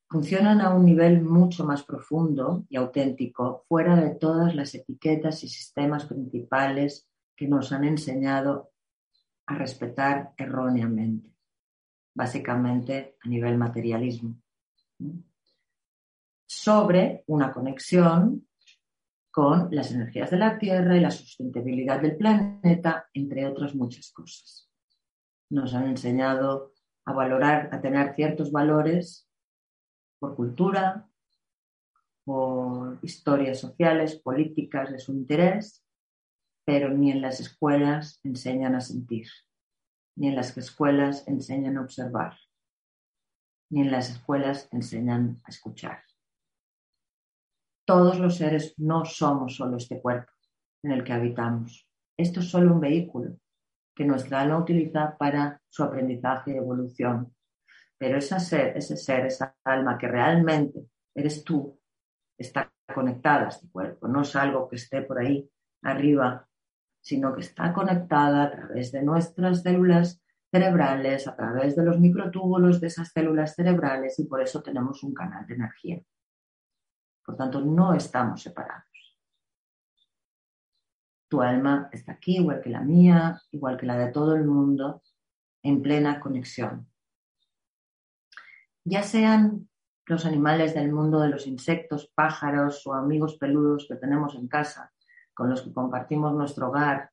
Funcionan 0.08 0.60
a 0.60 0.72
un 0.74 0.84
nivel 0.84 1.22
mucho 1.22 1.64
más 1.64 1.82
profundo 1.82 2.64
y 2.68 2.76
auténtico, 2.76 3.64
fuera 3.68 3.96
de 3.96 4.14
todas 4.14 4.54
las 4.54 4.74
etiquetas 4.74 5.42
y 5.44 5.48
sistemas 5.48 6.06
principales 6.06 7.08
que 7.36 7.48
nos 7.48 7.72
han 7.72 7.84
enseñado 7.84 8.70
a 9.46 9.54
respetar 9.56 10.32
erróneamente, 10.36 11.34
básicamente 12.14 13.16
a 13.24 13.28
nivel 13.28 13.58
materialismo, 13.58 14.40
sobre 16.46 17.24
una 17.26 17.52
conexión 17.52 18.46
con 19.34 19.68
las 19.72 19.90
energías 19.90 20.30
de 20.30 20.36
la 20.36 20.56
Tierra 20.60 20.96
y 20.96 21.00
la 21.00 21.10
sustentabilidad 21.10 22.00
del 22.00 22.16
planeta, 22.16 23.10
entre 23.12 23.48
otras 23.48 23.74
muchas 23.74 24.12
cosas. 24.12 24.70
Nos 25.50 25.74
han 25.74 25.88
enseñado 25.88 26.72
a 27.04 27.12
valorar, 27.12 27.68
a 27.72 27.80
tener 27.80 28.14
ciertos 28.14 28.52
valores 28.52 29.28
por 30.20 30.36
cultura, 30.36 31.10
por 32.24 33.00
historias 33.02 33.58
sociales, 33.58 34.14
políticas 34.20 34.92
de 34.92 35.00
su 35.00 35.12
interés, 35.12 35.84
pero 36.64 36.90
ni 36.90 37.10
en 37.10 37.20
las 37.20 37.40
escuelas 37.40 38.20
enseñan 38.22 38.76
a 38.76 38.80
sentir, 38.80 39.26
ni 40.14 40.28
en 40.28 40.36
las 40.36 40.56
escuelas 40.56 41.26
enseñan 41.26 41.76
a 41.76 41.80
observar, 41.80 42.38
ni 43.68 43.80
en 43.80 43.90
las 43.90 44.10
escuelas 44.10 44.68
enseñan 44.70 45.42
a 45.42 45.50
escuchar. 45.50 46.04
Todos 47.84 48.18
los 48.18 48.36
seres 48.36 48.74
no 48.78 49.04
somos 49.04 49.56
solo 49.56 49.76
este 49.76 50.00
cuerpo 50.00 50.32
en 50.82 50.92
el 50.92 51.04
que 51.04 51.12
habitamos. 51.12 51.88
Esto 52.16 52.40
es 52.40 52.48
solo 52.48 52.72
un 52.74 52.80
vehículo 52.80 53.36
que 53.94 54.04
nuestra 54.04 54.40
alma 54.40 54.58
utiliza 54.58 55.16
para 55.18 55.60
su 55.68 55.82
aprendizaje 55.82 56.52
y 56.52 56.56
evolución 56.56 57.34
pero 58.04 58.18
ese 58.18 58.38
ser, 58.40 58.76
ese 58.76 58.94
esa 59.26 59.56
alma 59.64 59.96
que 59.96 60.08
realmente 60.08 60.88
eres 61.14 61.42
tú, 61.44 61.80
está 62.36 62.70
conectada 62.94 63.46
a 63.46 63.48
este 63.48 63.68
cuerpo, 63.70 64.08
no 64.08 64.22
es 64.22 64.36
algo 64.36 64.68
que 64.68 64.76
esté 64.76 65.02
por 65.02 65.18
ahí 65.18 65.48
arriba 65.82 66.46
sino 67.00 67.34
que 67.34 67.42
está 67.42 67.72
conectada 67.72 68.44
a 68.44 68.50
través 68.50 68.90
de 68.90 69.02
nuestras 69.02 69.62
células 69.62 70.22
cerebrales, 70.50 71.28
a 71.28 71.36
través 71.36 71.76
de 71.76 71.84
los 71.84 72.00
microtúbulos 72.00 72.80
de 72.80 72.86
esas 72.86 73.10
células 73.10 73.54
cerebrales 73.54 74.18
y 74.18 74.24
por 74.24 74.40
eso 74.40 74.62
tenemos 74.62 75.02
un 75.02 75.12
canal 75.12 75.46
de 75.46 75.54
energía. 75.54 76.00
Por 77.24 77.36
tanto, 77.36 77.60
no 77.60 77.94
estamos 77.94 78.42
separados. 78.42 78.84
Tu 81.28 81.40
alma 81.40 81.88
está 81.92 82.12
aquí, 82.12 82.36
igual 82.36 82.60
que 82.60 82.70
la 82.70 82.80
mía, 82.80 83.40
igual 83.50 83.76
que 83.76 83.86
la 83.86 83.96
de 83.96 84.12
todo 84.12 84.36
el 84.36 84.44
mundo, 84.44 85.02
en 85.62 85.82
plena 85.82 86.20
conexión. 86.20 86.86
Ya 88.84 89.02
sean 89.02 89.68
los 90.06 90.26
animales 90.26 90.74
del 90.74 90.92
mundo 90.92 91.20
de 91.20 91.30
los 91.30 91.46
insectos, 91.46 92.12
pájaros 92.14 92.86
o 92.86 92.92
amigos 92.92 93.36
peludos 93.36 93.86
que 93.88 93.96
tenemos 93.96 94.34
en 94.34 94.48
casa, 94.48 94.92
con 95.32 95.48
los 95.48 95.62
que 95.62 95.72
compartimos 95.72 96.34
nuestro 96.34 96.68
hogar, 96.68 97.10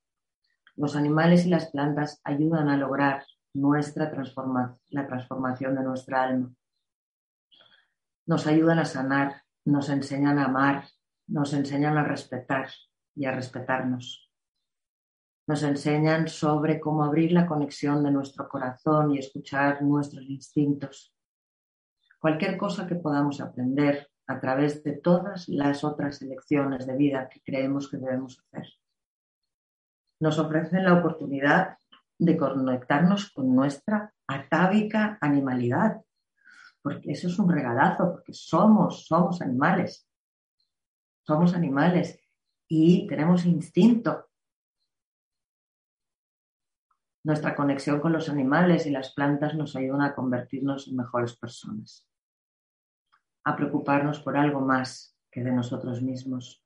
los 0.76 0.96
animales 0.96 1.46
y 1.46 1.50
las 1.50 1.70
plantas 1.70 2.22
ayudan 2.24 2.70
a 2.70 2.78
lograr 2.78 3.26
nuestra 3.54 4.12
la 4.90 5.08
transformación 5.08 5.76
de 5.76 5.84
nuestra 5.84 6.24
alma. 6.24 6.54
Nos 8.26 8.48
ayudan 8.48 8.80
a 8.80 8.86
sanar, 8.86 9.44
nos 9.66 9.90
enseñan 9.90 10.40
a 10.40 10.46
amar, 10.46 10.86
nos 11.28 11.54
enseñan 11.54 11.98
a 11.98 12.04
respetar 12.04 12.70
y 13.16 13.26
a 13.26 13.32
respetarnos. 13.32 14.30
Nos 15.48 15.64
enseñan 15.64 16.28
sobre 16.28 16.80
cómo 16.80 17.04
abrir 17.04 17.32
la 17.32 17.48
conexión 17.48 18.04
de 18.04 18.12
nuestro 18.12 18.48
corazón 18.48 19.12
y 19.12 19.20
escuchar 19.20 19.82
nuestros 19.82 20.24
instintos. 20.30 21.14
Cualquier 22.20 22.58
cosa 22.58 22.88
que 22.88 22.96
podamos 22.96 23.42
aprender 23.42 24.08
a 24.28 24.40
través 24.40 24.84
de 24.84 24.94
todas 24.94 25.50
las 25.50 25.84
otras 25.84 26.22
elecciones 26.22 26.86
de 26.86 26.96
vida 26.96 27.28
que 27.28 27.42
creemos 27.42 27.90
que 27.90 27.98
debemos 27.98 28.40
hacer. 28.40 28.68
Nos 30.20 30.38
ofrecen 30.38 30.86
la 30.86 30.94
oportunidad 30.94 31.78
de 32.18 32.38
conectarnos 32.38 33.32
con 33.32 33.56
nuestra 33.56 34.14
atávica 34.28 35.18
animalidad, 35.20 36.02
porque 36.82 37.12
eso 37.12 37.28
es 37.28 37.38
un 37.38 37.50
regalazo, 37.50 38.12
porque 38.12 38.34
somos, 38.34 39.06
somos 39.06 39.42
animales, 39.42 40.08
somos 41.26 41.54
animales 41.54 42.20
y 42.68 43.08
tenemos 43.08 43.46
instinto. 43.46 44.30
Nuestra 47.24 47.56
conexión 47.56 48.00
con 48.00 48.14
los 48.14 48.30
animales 48.30 48.88
y 48.88 48.90
las 48.90 49.14
plantas 49.14 49.54
nos 49.54 49.76
ayuda 49.76 50.06
a 50.06 50.16
convertirnos 50.16 50.88
en 50.88 50.96
mejores 50.96 51.38
personas, 51.38 52.08
a 53.44 53.56
preocuparnos 53.56 54.20
por 54.20 54.38
algo 54.38 54.62
más 54.62 55.16
que 55.30 55.44
de 55.44 55.52
nosotros 55.52 56.02
mismos. 56.02 56.66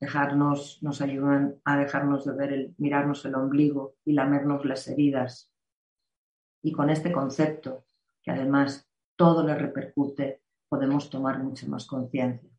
Dejarnos, 0.00 0.82
nos 0.82 1.00
ayudan 1.00 1.60
a 1.64 1.76
dejarnos 1.78 2.24
de 2.24 2.32
ver 2.32 2.52
el, 2.52 2.74
mirarnos 2.78 3.24
el 3.24 3.36
ombligo 3.36 3.94
y 4.04 4.14
lamernos 4.14 4.64
las 4.64 4.88
heridas. 4.88 5.52
Y 6.60 6.72
con 6.72 6.90
este 6.90 7.12
concepto, 7.12 7.86
que 8.20 8.32
además 8.32 8.90
todo 9.16 9.46
le 9.46 9.54
repercute, 9.54 10.42
podemos 10.68 11.10
tomar 11.10 11.42
mucha 11.42 11.66
más 11.66 11.86
conciencia 11.86 12.50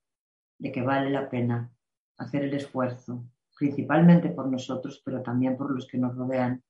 de 0.58 0.72
que 0.72 0.82
vale 0.82 1.10
la 1.10 1.30
pena 1.30 1.72
hacer 2.18 2.44
el 2.44 2.54
esfuerzo, 2.54 3.26
principalmente 3.58 4.30
por 4.30 4.48
nosotros, 4.48 5.02
pero 5.04 5.22
también 5.22 5.58
por 5.58 5.72
los 5.72 5.88
que 5.88 5.98
nos 5.98 6.16
rodean. 6.16 6.64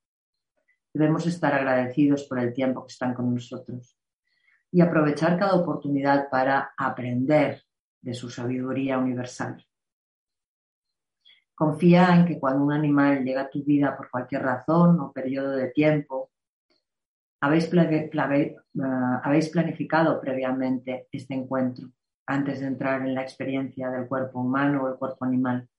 Debemos 0.93 1.27
estar 1.27 1.53
agradecidos 1.53 2.23
por 2.23 2.39
el 2.39 2.53
tiempo 2.53 2.85
que 2.85 2.93
están 2.93 3.13
con 3.13 3.33
nosotros 3.33 3.97
y 4.71 4.81
aprovechar 4.81 5.37
cada 5.37 5.55
oportunidad 5.55 6.29
para 6.29 6.73
aprender 6.77 7.63
de 8.01 8.13
su 8.13 8.29
sabiduría 8.29 8.97
universal. 8.97 9.65
Confía 11.53 12.13
en 12.15 12.25
que 12.25 12.39
cuando 12.39 12.65
un 12.65 12.73
animal 12.73 13.23
llega 13.23 13.41
a 13.41 13.49
tu 13.49 13.63
vida 13.63 13.95
por 13.95 14.09
cualquier 14.09 14.43
razón 14.43 14.99
o 14.99 15.13
periodo 15.13 15.51
de 15.51 15.69
tiempo, 15.69 16.31
habéis, 17.41 17.71
habéis 19.23 19.49
planificado 19.49 20.19
previamente 20.21 21.07
este 21.11 21.33
encuentro 21.33 21.89
antes 22.27 22.59
de 22.59 22.67
entrar 22.67 23.01
en 23.01 23.13
la 23.13 23.21
experiencia 23.21 23.89
del 23.89 24.07
cuerpo 24.07 24.39
humano 24.41 24.83
o 24.83 24.87
el 24.89 24.95
cuerpo 24.95 25.25
animal. 25.25 25.69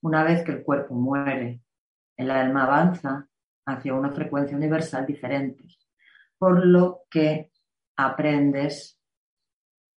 Una 0.00 0.24
vez 0.24 0.42
que 0.42 0.52
el 0.52 0.64
cuerpo 0.64 0.94
muere, 0.94 1.62
el 2.16 2.30
alma 2.30 2.64
avanza 2.64 3.28
hacia 3.66 3.94
una 3.94 4.10
frecuencia 4.10 4.56
universal 4.56 5.06
diferente, 5.06 5.64
por 6.38 6.66
lo 6.66 7.02
que 7.08 7.52
aprendes 7.96 8.98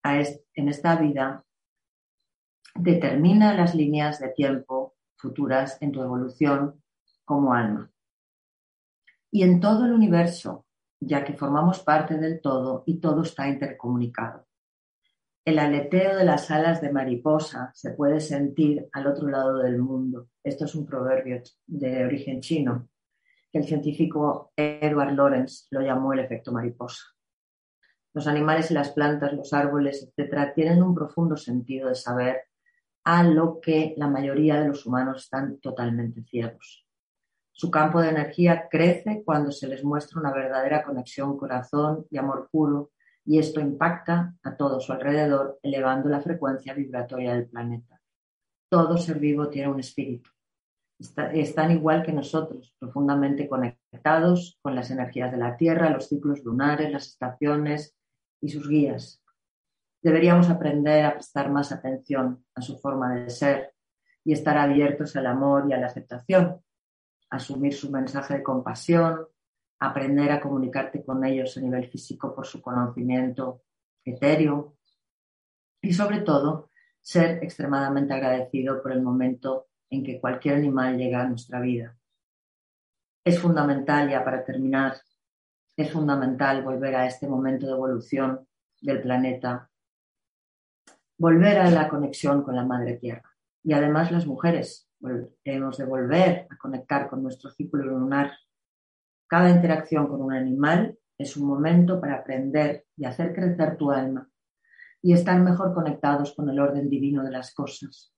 en 0.04 0.70
esta 0.70 0.96
vida 0.98 1.44
determina 2.76 3.56
las 3.56 3.74
líneas 3.74 4.20
de 4.20 4.30
tiempo 4.30 4.94
futuras 5.18 5.82
en 5.82 5.92
tu 5.92 6.04
evolución 6.04 6.84
como 7.24 7.54
alma. 7.54 7.90
Y 9.36 9.44
en 9.44 9.60
todo 9.60 9.84
el 9.84 9.92
universo, 9.92 10.66
ya 10.98 11.26
que 11.26 11.34
formamos 11.34 11.82
parte 11.82 12.18
del 12.18 12.40
todo 12.40 12.84
y 12.86 13.02
todo 13.02 13.24
está 13.24 13.50
intercomunicado. 13.50 14.48
El 15.44 15.60
aleteo 15.60 16.16
de 16.16 16.24
las 16.24 16.52
alas 16.52 16.80
de 16.80 16.90
mariposa 16.90 17.70
se 17.74 17.92
puede 17.92 18.22
sentir 18.22 18.88
al 18.94 19.08
otro 19.08 19.28
lado 19.28 19.58
del 19.58 19.78
mundo. 19.78 20.30
Esto 20.42 20.64
es 20.64 20.74
un 20.74 20.86
proverbio 20.86 21.42
de 21.68 22.06
origen 22.06 22.40
chino, 22.40 22.88
que 23.52 23.58
el 23.58 23.66
científico 23.66 24.54
Edward 24.56 25.12
Lorenz 25.12 25.68
lo 25.70 25.82
llamó 25.82 26.14
el 26.14 26.20
efecto 26.20 26.54
mariposa. 26.54 27.04
Los 28.14 28.28
animales 28.28 28.72
y 28.72 28.74
las 28.74 28.92
plantas, 28.92 29.34
los 29.34 29.52
árboles, 29.52 30.10
etc., 30.16 30.54
tienen 30.56 30.82
un 30.82 30.96
profundo 30.96 31.36
sentido 31.36 31.90
de 31.90 31.96
saber 31.96 32.44
a 33.04 33.22
lo 33.24 33.60
que 33.60 33.96
la 33.98 34.08
mayoría 34.08 34.62
de 34.62 34.70
los 34.70 34.86
humanos 34.86 35.24
están 35.24 35.60
totalmente 35.60 36.24
ciegos. 36.24 36.85
Su 37.58 37.72
campo 37.72 38.02
de 38.02 38.10
energía 38.10 38.68
crece 38.70 39.24
cuando 39.24 39.50
se 39.50 39.70
les 39.70 39.82
muestra 39.82 40.20
una 40.20 40.34
verdadera 40.34 40.84
conexión 40.84 41.38
corazón 41.38 42.06
y 42.12 42.18
amor 42.18 42.50
puro 42.52 42.92
y 43.24 43.40
esto 43.40 43.62
impacta 43.62 44.36
a 44.44 44.58
todo 44.58 44.82
su 44.82 44.92
alrededor, 44.92 45.58
elevando 45.64 46.10
la 46.10 46.20
frecuencia 46.20 46.74
vibratoria 46.74 47.34
del 47.34 47.48
planeta. 47.48 48.02
Todo 48.70 48.98
ser 48.98 49.20
vivo 49.20 49.48
tiene 49.48 49.70
un 49.70 49.80
espíritu. 49.80 50.30
están 51.00 51.72
igual 51.72 52.04
que 52.04 52.12
nosotros, 52.12 52.76
profundamente 52.78 53.48
conectados 53.48 54.60
con 54.62 54.76
las 54.76 54.92
energías 54.92 55.32
de 55.32 55.38
la 55.38 55.56
Tierra, 55.56 55.90
los 55.90 56.10
ciclos 56.10 56.44
lunares, 56.44 56.92
las 56.92 57.08
estaciones 57.08 57.96
y 58.42 58.50
sus 58.50 58.68
guías. 58.68 59.24
Deberíamos 60.04 60.50
aprender 60.50 61.06
a 61.06 61.14
prestar 61.14 61.50
más 61.50 61.72
atención 61.72 62.46
a 62.54 62.62
su 62.62 62.78
forma 62.80 63.16
de 63.16 63.30
ser 63.30 63.74
y 64.26 64.34
estar 64.34 64.58
abiertos 64.58 65.16
al 65.16 65.28
amor 65.28 65.68
y 65.70 65.74
a 65.74 65.78
la 65.78 65.88
aceptación, 65.88 66.62
asumir 67.36 67.74
su 67.74 67.92
mensaje 67.92 68.36
de 68.36 68.44
compasión, 68.44 69.28
aprender 69.80 70.32
a 70.32 70.40
comunicarte 70.40 71.04
con 71.04 71.24
ellos 71.26 71.58
a 71.58 71.62
nivel 71.62 71.88
físico 71.90 72.34
por 72.34 72.46
su 72.46 72.62
conocimiento 72.62 73.62
etéreo 74.04 74.78
y 75.82 75.94
sobre 75.94 76.22
todo 76.22 76.70
ser 77.02 77.44
extremadamente 77.44 78.14
agradecido 78.14 78.82
por 78.82 78.92
el 78.92 79.02
momento 79.02 79.68
en 79.90 80.04
que 80.04 80.20
cualquier 80.20 80.56
animal 80.56 80.98
llega 80.98 81.22
a 81.22 81.28
nuestra 81.28 81.60
vida. 81.60 81.96
Es 83.24 83.40
fundamental, 83.40 84.10
ya 84.10 84.24
para 84.24 84.44
terminar, 84.44 84.98
es 85.78 85.92
fundamental 85.92 86.64
volver 86.64 86.96
a 86.96 87.06
este 87.06 87.28
momento 87.28 87.66
de 87.66 87.74
evolución 87.74 88.48
del 88.82 89.02
planeta, 89.02 89.70
volver 91.18 91.60
a 91.60 91.70
la 91.70 91.88
conexión 91.90 92.44
con 92.44 92.56
la 92.56 92.66
Madre 92.66 92.98
Tierra. 92.98 93.36
Y 93.64 93.74
además 93.74 94.12
las 94.12 94.26
mujeres 94.26 94.85
debemos 95.44 95.78
de 95.78 95.86
volver 95.86 96.48
a 96.50 96.58
conectar 96.58 97.10
con 97.10 97.24
nuestro 97.24 97.50
ciclo 97.52 97.84
lunar 97.84 98.32
cada 99.28 99.50
interacción 99.50 100.08
con 100.08 100.22
un 100.22 100.34
animal 100.34 100.98
es 101.18 101.36
un 101.38 101.48
momento 101.48 102.00
para 102.00 102.16
aprender 102.16 102.86
y 102.96 103.06
hacer 103.06 103.34
crecer 103.34 103.78
tu 103.78 103.92
alma 103.92 104.30
y 105.02 105.14
estar 105.14 105.40
mejor 105.40 105.74
conectados 105.74 106.34
con 106.36 106.50
el 106.50 106.60
orden 106.60 106.90
divino 106.90 107.24
de 107.24 107.32
las 107.32 107.54
cosas. 107.54 108.14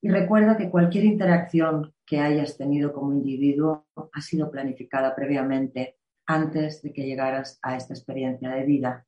Y 0.00 0.08
recuerda 0.08 0.56
que 0.56 0.70
cualquier 0.70 1.04
interacción 1.04 1.94
que 2.04 2.18
hayas 2.18 2.56
tenido 2.56 2.92
como 2.92 3.12
individuo 3.12 3.86
ha 3.94 4.20
sido 4.20 4.50
planificada 4.50 5.14
previamente 5.14 5.98
antes 6.26 6.82
de 6.82 6.92
que 6.92 7.06
llegaras 7.06 7.58
a 7.62 7.76
esta 7.76 7.94
experiencia 7.94 8.50
de 8.50 8.64
vida. 8.64 9.06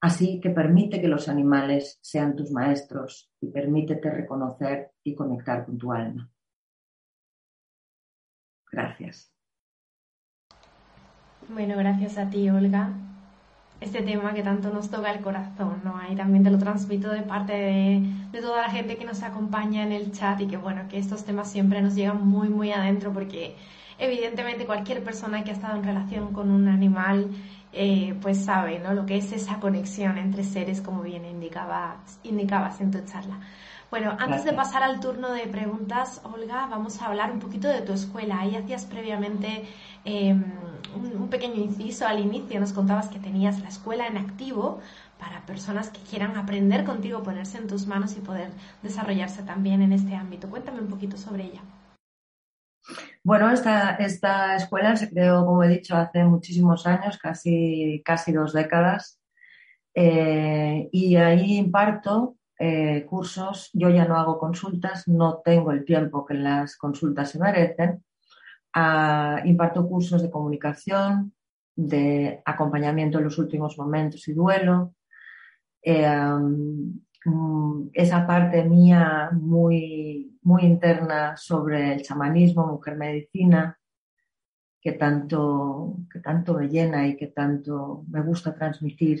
Así 0.00 0.40
que 0.40 0.50
permite 0.50 1.00
que 1.00 1.08
los 1.08 1.28
animales 1.28 1.98
sean 2.02 2.36
tus 2.36 2.50
maestros 2.50 3.30
y 3.40 3.48
permítete 3.50 4.10
reconocer 4.10 4.92
y 5.02 5.14
conectar 5.14 5.64
con 5.64 5.78
tu 5.78 5.92
alma. 5.92 6.30
Gracias. 8.70 9.32
Bueno, 11.48 11.76
gracias 11.76 12.18
a 12.18 12.28
ti, 12.28 12.50
Olga. 12.50 12.92
Este 13.80 14.02
tema 14.02 14.34
que 14.34 14.42
tanto 14.42 14.72
nos 14.72 14.90
toca 14.90 15.12
el 15.12 15.22
corazón, 15.22 15.80
¿no? 15.84 15.96
Ahí 15.96 16.16
también 16.16 16.42
te 16.42 16.50
lo 16.50 16.58
transmito 16.58 17.10
de 17.10 17.22
parte 17.22 17.52
de, 17.52 18.02
de, 18.32 18.40
toda 18.40 18.62
la 18.62 18.70
gente 18.70 18.96
que 18.96 19.04
nos 19.04 19.22
acompaña 19.22 19.82
en 19.82 19.92
el 19.92 20.12
chat 20.12 20.40
y 20.40 20.46
que, 20.46 20.56
bueno, 20.56 20.88
que 20.88 20.98
estos 20.98 21.24
temas 21.24 21.50
siempre 21.50 21.82
nos 21.82 21.94
llegan 21.94 22.26
muy, 22.26 22.48
muy 22.48 22.72
adentro 22.72 23.12
porque 23.12 23.54
evidentemente 23.98 24.66
cualquier 24.66 25.02
persona 25.04 25.44
que 25.44 25.50
ha 25.50 25.54
estado 25.54 25.76
en 25.76 25.84
relación 25.84 26.32
con 26.32 26.50
un 26.50 26.68
animal, 26.68 27.30
eh, 27.78 28.16
pues 28.22 28.42
sabe, 28.42 28.78
¿no? 28.78 28.94
Lo 28.94 29.04
que 29.04 29.18
es 29.18 29.32
esa 29.32 29.60
conexión 29.60 30.16
entre 30.16 30.44
seres, 30.44 30.80
como 30.80 31.02
bien 31.02 31.26
indicabas, 31.26 32.18
indicabas 32.22 32.80
en 32.80 32.90
tu 32.90 33.04
charla. 33.04 33.38
Bueno, 33.90 34.16
antes 34.18 34.44
de 34.44 34.54
pasar 34.54 34.82
al 34.82 34.98
turno 34.98 35.30
de 35.30 35.46
preguntas, 35.46 36.22
Olga, 36.24 36.66
vamos 36.68 37.02
a 37.02 37.06
hablar 37.06 37.30
un 37.30 37.38
poquito 37.38 37.68
de 37.68 37.82
tu 37.82 37.92
escuela. 37.92 38.40
Ahí 38.40 38.56
hacías 38.56 38.86
previamente 38.86 39.68
em, 40.06 40.42
un, 40.94 41.28
pequeño 41.28 41.56
inciso 41.56 42.06
al 42.06 42.18
inicio, 42.18 42.58
nos 42.58 42.72
contabas 42.72 43.08
que 43.08 43.18
tenías 43.18 43.60
la 43.60 43.68
escuela 43.68 44.06
en 44.06 44.16
activo 44.16 44.80
para 45.18 45.44
personas 45.44 45.90
que 45.90 46.00
quieran 46.00 46.36
aprender 46.36 46.84
contigo, 46.84 47.22
ponerse 47.22 47.58
en 47.58 47.66
tus 47.68 47.86
manos 47.86 48.16
y 48.16 48.20
poder 48.20 48.50
desarrollarse 48.82 49.42
también 49.42 49.82
en 49.82 49.92
este 49.92 50.16
ámbito. 50.16 50.48
Cuéntame 50.48 50.80
un 50.80 50.88
poquito 50.88 51.18
sobre 51.18 51.44
ella. 51.44 51.60
Bueno, 53.26 53.50
esta, 53.50 53.96
esta 53.96 54.54
escuela 54.54 54.94
se 54.94 55.10
creó, 55.10 55.44
como 55.44 55.64
he 55.64 55.68
dicho, 55.68 55.96
hace 55.96 56.22
muchísimos 56.22 56.86
años, 56.86 57.18
casi, 57.18 58.00
casi 58.04 58.30
dos 58.32 58.52
décadas, 58.52 59.20
eh, 59.96 60.88
y 60.92 61.16
ahí 61.16 61.56
imparto 61.56 62.36
eh, 62.56 63.04
cursos, 63.04 63.70
yo 63.72 63.90
ya 63.90 64.04
no 64.04 64.16
hago 64.16 64.38
consultas, 64.38 65.08
no 65.08 65.42
tengo 65.44 65.72
el 65.72 65.84
tiempo 65.84 66.24
que 66.24 66.34
las 66.34 66.76
consultas 66.76 67.30
se 67.30 67.40
merecen. 67.40 68.04
Ah, 68.72 69.40
imparto 69.44 69.88
cursos 69.88 70.22
de 70.22 70.30
comunicación, 70.30 71.34
de 71.74 72.42
acompañamiento 72.44 73.18
en 73.18 73.24
los 73.24 73.38
últimos 73.38 73.76
momentos 73.76 74.28
y 74.28 74.34
duelo. 74.34 74.94
Eh, 75.82 76.06
esa 77.92 78.26
parte 78.26 78.64
mía 78.64 79.30
muy, 79.32 80.38
muy 80.42 80.62
interna 80.62 81.36
sobre 81.36 81.94
el 81.94 82.02
chamanismo, 82.02 82.66
mujer 82.66 82.96
medicina, 82.96 83.78
que 84.80 84.92
tanto, 84.92 85.96
que 86.12 86.20
tanto 86.20 86.54
me 86.54 86.68
llena 86.68 87.06
y 87.08 87.16
que 87.16 87.28
tanto 87.28 88.04
me 88.08 88.22
gusta 88.22 88.54
transmitir. 88.54 89.20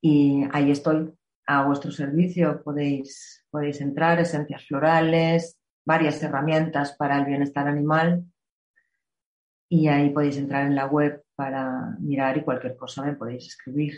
Y 0.00 0.44
ahí 0.52 0.70
estoy 0.70 1.14
a 1.46 1.64
vuestro 1.64 1.92
servicio. 1.92 2.62
Podéis, 2.62 3.44
podéis 3.50 3.80
entrar, 3.80 4.18
esencias 4.18 4.66
florales, 4.66 5.60
varias 5.86 6.22
herramientas 6.22 6.96
para 6.96 7.18
el 7.18 7.24
bienestar 7.24 7.68
animal. 7.68 8.24
Y 9.68 9.88
ahí 9.88 10.10
podéis 10.10 10.36
entrar 10.38 10.66
en 10.66 10.74
la 10.74 10.86
web 10.86 11.24
para 11.36 11.96
mirar 12.00 12.36
y 12.36 12.42
cualquier 12.42 12.76
cosa 12.76 13.04
me 13.04 13.14
podéis 13.14 13.46
escribir. 13.46 13.94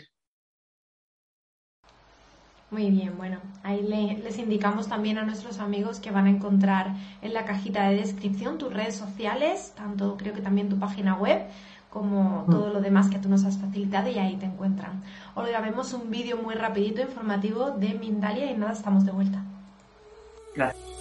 Muy 2.69 2.91
bien, 2.91 3.15
bueno, 3.15 3.37
ahí 3.63 3.81
les 3.81 4.37
indicamos 4.37 4.87
también 4.87 5.17
a 5.17 5.23
nuestros 5.23 5.59
amigos 5.59 6.01
que 6.01 6.11
van 6.11 6.25
a 6.25 6.29
encontrar 6.29 6.95
en 7.21 7.33
la 7.33 7.45
cajita 7.45 7.87
de 7.87 7.95
descripción 7.95 8.57
tus 8.57 8.73
redes 8.73 8.95
sociales, 8.95 9.73
tanto 9.77 10.17
creo 10.17 10.33
que 10.33 10.41
también 10.41 10.67
tu 10.67 10.77
página 10.77 11.15
web, 11.15 11.43
como 11.89 12.43
mm. 12.45 12.51
todo 12.51 12.73
lo 12.73 12.81
demás 12.81 13.09
que 13.09 13.19
tú 13.19 13.29
nos 13.29 13.45
has 13.45 13.57
facilitado 13.57 14.09
y 14.09 14.19
ahí 14.19 14.35
te 14.35 14.47
encuentran. 14.47 15.01
Olga, 15.35 15.61
vemos 15.61 15.93
un 15.93 16.11
vídeo 16.11 16.35
muy 16.35 16.55
rapidito 16.55 17.01
informativo 17.01 17.71
de 17.71 17.93
Mindalia 17.93 18.51
y 18.51 18.57
nada, 18.57 18.73
estamos 18.73 19.05
de 19.05 19.11
vuelta. 19.13 19.41
Gracias. 20.53 20.97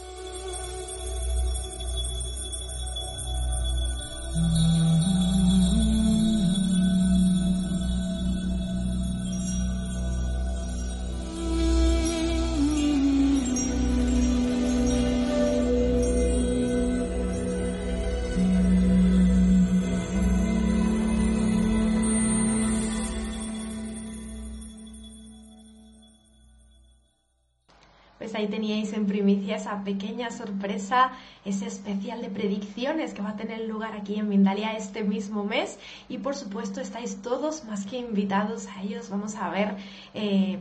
Teníais 28.46 28.92
en 28.92 29.06
primicia 29.06 29.56
esa 29.56 29.82
pequeña 29.84 30.30
sorpresa, 30.30 31.12
ese 31.44 31.66
especial 31.66 32.22
de 32.22 32.28
predicciones 32.28 33.14
que 33.14 33.22
va 33.22 33.30
a 33.30 33.36
tener 33.36 33.66
lugar 33.66 33.94
aquí 33.94 34.16
en 34.16 34.28
Mindalia 34.28 34.76
este 34.76 35.04
mismo 35.04 35.44
mes. 35.44 35.78
Y 36.08 36.18
por 36.18 36.34
supuesto 36.34 36.80
estáis 36.80 37.22
todos 37.22 37.64
más 37.64 37.86
que 37.86 37.98
invitados 37.98 38.66
a 38.68 38.82
ellos. 38.82 39.10
Vamos 39.10 39.36
a 39.36 39.50
ver 39.50 39.76
eh, 40.14 40.58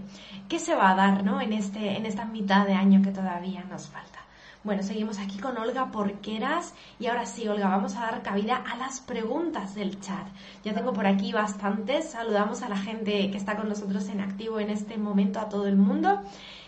qué 0.50 0.60
se 0.60 0.76
va 0.76 0.92
a 0.92 0.96
dar 0.96 1.24
¿no? 1.24 1.42
en, 1.42 1.54
este, 1.54 1.98
en 1.98 2.06
esta 2.06 2.26
mitad 2.26 2.66
de 2.66 2.74
año 2.74 3.02
que 3.02 3.12
todavía 3.12 3.64
nos 3.64 3.88
falta. 3.88 4.26
Bueno, 4.66 4.82
seguimos 4.82 5.20
aquí 5.20 5.38
con 5.38 5.56
Olga 5.60 5.92
Porqueras 5.92 6.74
y 7.00 7.06
ahora 7.06 7.28
sí, 7.28 7.48
Olga, 7.48 7.68
vamos 7.68 7.96
a 7.96 8.02
dar 8.02 8.24
cabida 8.24 8.56
a 8.56 8.76
las 8.78 9.00
preguntas 9.00 9.76
del 9.76 10.00
chat. 10.00 10.26
Ya 10.64 10.74
tengo 10.74 10.92
por 10.92 11.06
aquí 11.06 11.32
bastantes. 11.32 12.10
Saludamos 12.10 12.64
a 12.64 12.70
la 12.70 12.78
gente 12.78 13.30
que 13.30 13.38
está 13.38 13.56
con 13.56 13.70
nosotros 13.70 14.10
en 14.10 14.22
activo 14.22 14.60
en 14.60 14.72
este 14.72 14.98
momento, 14.98 15.40
a 15.40 15.50
todo 15.50 15.68
el 15.68 15.76
mundo. 15.76 16.20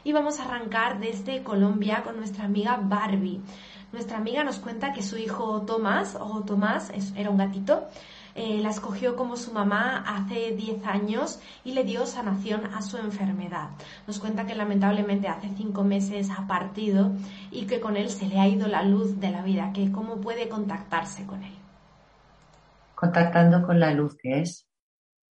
Y 0.08 0.14
vamos 0.14 0.40
a 0.40 0.46
arrancar 0.46 1.02
desde 1.02 1.44
Colombia 1.44 2.02
con 2.02 2.16
nuestra 2.16 2.46
amiga 2.46 2.80
Barbie. 2.82 3.42
Nuestra 3.92 4.16
amiga 4.16 4.42
nos 4.46 4.58
cuenta 4.58 4.94
que 4.94 5.04
su 5.04 5.18
hijo 5.18 5.64
Tomás, 5.64 6.16
o 6.18 6.46
Tomás, 6.46 6.94
era 7.18 7.30
un 7.30 7.36
gatito, 7.36 7.90
eh, 8.34 8.62
la 8.62 8.70
escogió 8.70 9.18
como 9.18 9.36
su 9.36 9.52
mamá 9.52 10.06
hace 10.08 10.52
10 10.56 10.86
años 10.86 11.42
y 11.66 11.74
le 11.74 11.84
dio 11.84 12.06
sanación 12.06 12.74
a 12.74 12.82
su 12.84 12.96
enfermedad. 12.96 13.72
Nos 14.08 14.20
cuenta 14.20 14.46
que 14.46 14.56
lamentablemente 14.56 15.28
hace 15.28 15.50
5 15.50 15.84
meses 15.84 16.30
ha 16.32 16.48
partido 16.48 17.12
y 17.52 17.66
que 17.68 17.82
con 17.82 17.98
él 17.98 18.10
se 18.10 18.30
le 18.30 18.40
ha 18.40 18.48
ido 18.48 18.70
la 18.70 18.84
luz 18.84 19.20
de 19.20 19.32
la 19.32 19.42
vida, 19.42 19.74
que 19.74 19.92
cómo 19.92 20.22
puede 20.22 20.48
contactarse 20.48 21.26
con 21.26 21.44
él. 21.44 21.58
Contactando 22.96 23.62
con 23.62 23.78
la 23.78 23.92
luz 23.92 24.16
que 24.16 24.40
es, 24.40 24.70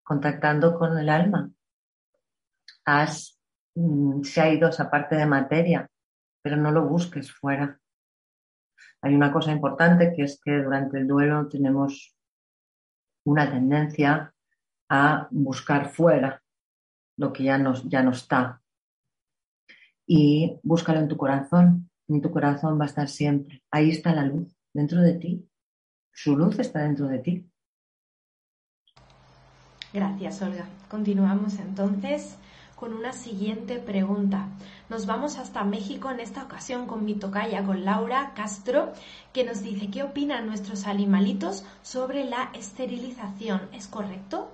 contactando 0.04 0.78
con 0.78 0.98
el 0.98 1.08
alma. 1.08 1.50
Mm, 2.86 3.35
se 4.24 4.42
ha 4.42 4.54
ido 4.54 4.70
esa 4.70 4.90
parte 4.90 5.16
de 5.16 5.26
materia, 5.26 5.90
pero 6.42 6.58
no 6.58 6.72
lo 6.72 6.88
busques 6.88 7.32
fuera. 7.32 7.80
Hay 9.02 9.14
una 9.14 9.32
cosa 9.32 9.52
importante 9.52 10.14
que 10.16 10.24
es 10.24 10.40
que 10.44 10.52
durante 10.52 10.98
el 10.98 11.08
duelo 11.08 11.48
tenemos 11.48 12.16
una 13.26 13.50
tendencia 13.52 14.34
a 14.90 15.28
buscar 15.32 15.90
fuera 15.90 16.42
lo 17.18 17.34
que 17.34 17.44
ya 17.44 17.58
no, 17.58 17.74
ya 17.90 18.04
no 18.04 18.12
está. 18.12 18.62
Y 20.08 20.60
búscalo 20.64 21.00
en 21.00 21.08
tu 21.08 21.18
corazón. 21.18 21.90
En 22.08 22.22
tu 22.22 22.32
corazón 22.32 22.80
va 22.80 22.84
a 22.84 22.88
estar 22.88 23.10
siempre. 23.10 23.64
Ahí 23.72 23.90
está 23.90 24.14
la 24.14 24.26
luz, 24.26 24.56
dentro 24.74 25.02
de 25.02 25.14
ti. 25.16 25.50
Su 26.14 26.38
luz 26.38 26.60
está 26.60 26.82
dentro 26.84 27.08
de 27.08 27.20
ti. 27.20 27.52
Gracias, 29.92 30.42
Olga. 30.42 30.66
Continuamos 30.90 31.60
entonces 31.60 32.38
con 32.76 32.94
una 32.94 33.14
siguiente 33.14 33.80
pregunta. 33.80 34.50
Nos 34.90 35.06
vamos 35.06 35.38
hasta 35.38 35.64
México 35.64 36.12
en 36.12 36.20
esta 36.20 36.44
ocasión 36.44 36.88
con 36.88 37.06
mi 37.06 37.16
tocaya, 37.16 37.64
con 37.64 37.86
Laura 37.86 38.34
Castro, 38.36 38.92
que 39.34 39.44
nos 39.44 39.64
dice 39.64 39.90
qué 39.90 40.04
opinan 40.04 40.46
nuestros 40.46 40.86
animalitos 40.86 41.66
sobre 41.82 42.26
la 42.26 42.50
esterilización. 42.54 43.62
¿Es 43.74 43.88
correcto? 43.88 44.52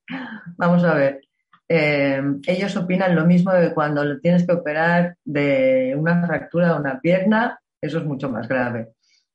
Vamos 0.58 0.84
a 0.84 0.94
ver. 0.94 1.22
Eh, 1.70 2.22
ellos 2.48 2.76
opinan 2.76 3.16
lo 3.16 3.26
mismo 3.26 3.54
de 3.54 3.74
cuando 3.74 4.04
lo 4.04 4.20
tienes 4.20 4.46
que 4.46 4.52
operar 4.52 5.16
de 5.24 5.96
una 5.98 6.28
fractura 6.28 6.74
de 6.74 6.80
una 6.80 7.00
pierna, 7.00 7.62
eso 7.82 8.00
es 8.00 8.04
mucho 8.04 8.30
más 8.30 8.50
grave, 8.50 8.90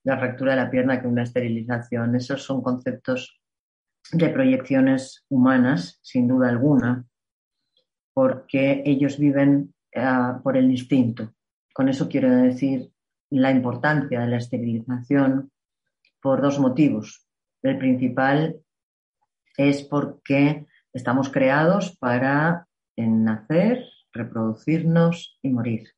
la 0.05 0.19
fractura 0.19 0.55
de 0.55 0.63
la 0.63 0.71
pierna 0.71 1.01
que 1.01 1.09
una 1.09 1.23
esterilización. 1.23 2.15
Esos 2.15 2.43
son 2.43 2.63
conceptos 2.63 3.41
de 4.13 4.29
proyecciones 4.29 5.25
humanas, 5.29 5.99
sin 6.03 6.29
duda 6.29 6.49
alguna, 6.49 7.05
porque 8.13 8.83
ellos 8.87 9.19
viven 9.19 9.75
eh, 9.93 10.33
por 10.43 10.57
el 10.57 10.71
instinto. 10.71 11.35
Con 11.75 11.89
eso 11.89 12.09
quiero 12.09 12.31
decir 12.31 12.91
la 13.31 13.51
importancia 13.51 14.21
de 14.21 14.29
la 14.29 14.37
esterilización 14.39 15.51
por 16.21 16.41
dos 16.41 16.59
motivos. 16.59 17.27
El 17.63 17.79
principal 17.79 18.61
es 19.57 19.83
porque 19.83 20.67
estamos 20.93 21.29
creados 21.29 21.97
para 21.99 22.67
nacer, 22.97 23.85
reproducirnos 24.13 25.39
y 25.43 25.51
morir. 25.51 25.91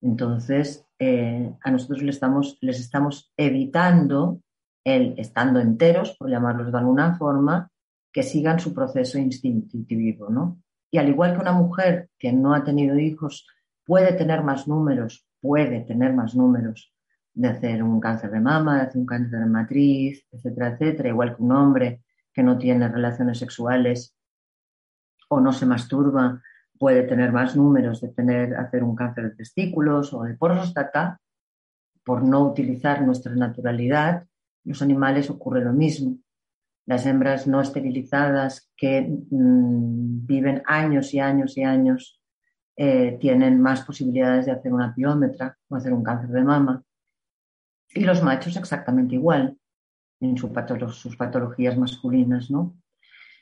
Entonces, 0.00 0.86
eh, 0.98 1.52
a 1.62 1.70
nosotros 1.70 2.02
estamos, 2.02 2.58
les 2.60 2.78
estamos 2.78 3.32
evitando 3.36 4.40
el, 4.84 5.14
estando 5.18 5.60
enteros, 5.60 6.16
por 6.16 6.30
llamarlos 6.30 6.70
de 6.70 6.78
alguna 6.78 7.16
forma, 7.16 7.70
que 8.12 8.22
sigan 8.22 8.60
su 8.60 8.72
proceso 8.74 9.18
instintivo, 9.18 10.30
¿no? 10.30 10.60
Y 10.90 10.98
al 10.98 11.08
igual 11.08 11.34
que 11.34 11.40
una 11.40 11.52
mujer 11.52 12.10
que 12.18 12.32
no 12.32 12.54
ha 12.54 12.62
tenido 12.62 12.98
hijos 12.98 13.46
puede 13.84 14.12
tener 14.12 14.44
más 14.44 14.68
números, 14.68 15.26
puede 15.40 15.80
tener 15.80 16.14
más 16.14 16.36
números 16.36 16.94
de 17.32 17.48
hacer 17.48 17.82
un 17.82 17.98
cáncer 17.98 18.30
de 18.30 18.40
mama, 18.40 18.76
de 18.76 18.82
hacer 18.82 18.98
un 19.00 19.06
cáncer 19.06 19.40
de 19.40 19.46
matriz, 19.46 20.24
etcétera, 20.30 20.68
etcétera, 20.68 21.08
igual 21.08 21.34
que 21.34 21.42
un 21.42 21.52
hombre 21.52 22.02
que 22.32 22.42
no 22.42 22.56
tiene 22.58 22.88
relaciones 22.88 23.38
sexuales 23.38 24.16
o 25.28 25.40
no 25.40 25.52
se 25.52 25.66
masturba, 25.66 26.40
puede 26.78 27.02
tener 27.02 27.32
más 27.32 27.56
números 27.56 28.00
de 28.00 28.08
tener, 28.08 28.54
hacer 28.54 28.84
un 28.84 28.94
cáncer 28.94 29.30
de 29.30 29.36
testículos 29.36 30.12
o 30.12 30.22
de 30.22 30.34
próstata, 30.34 31.20
por 32.04 32.22
no 32.22 32.46
utilizar 32.46 33.02
nuestra 33.02 33.34
naturalidad, 33.34 34.26
los 34.64 34.82
animales 34.82 35.30
ocurre 35.30 35.62
lo 35.62 35.72
mismo. 35.72 36.18
Las 36.86 37.06
hembras 37.06 37.46
no 37.46 37.60
esterilizadas 37.60 38.70
que 38.76 39.02
mm, 39.02 40.26
viven 40.26 40.62
años 40.66 41.14
y 41.14 41.20
años 41.20 41.56
y 41.56 41.62
años 41.62 42.20
eh, 42.76 43.16
tienen 43.20 43.60
más 43.60 43.82
posibilidades 43.82 44.46
de 44.46 44.52
hacer 44.52 44.72
una 44.72 44.94
piómetra 44.94 45.56
o 45.68 45.76
hacer 45.76 45.92
un 45.92 46.02
cáncer 46.02 46.30
de 46.30 46.42
mama. 46.42 46.82
Y 47.94 48.00
los 48.04 48.22
machos 48.22 48.56
exactamente 48.56 49.14
igual 49.14 49.56
en 50.20 50.36
sus 50.36 51.16
patologías 51.16 51.76
masculinas, 51.76 52.50
¿no? 52.50 52.76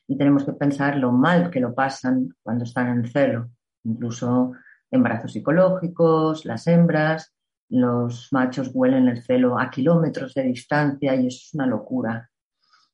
Y 0.07 0.17
tenemos 0.17 0.45
que 0.45 0.53
pensar 0.53 0.97
lo 0.97 1.13
mal 1.13 1.51
que 1.51 1.61
lo 1.61 1.75
pasan 1.75 2.35
cuando 2.43 2.65
están 2.65 2.89
en 2.89 3.07
celo, 3.07 3.51
incluso 3.85 4.53
embarazos 4.91 5.33
psicológicos, 5.33 6.45
las 6.45 6.67
hembras, 6.67 7.35
los 7.73 8.29
machos 8.33 8.71
huelen 8.75 9.09
el 9.09 9.23
celo 9.23 9.59
a 9.59 9.71
kilómetros 9.71 10.35
de 10.35 10.43
distancia 10.43 11.15
y 11.15 11.29
eso 11.29 11.39
es 11.43 11.55
una 11.55 11.67
locura. 11.67 12.31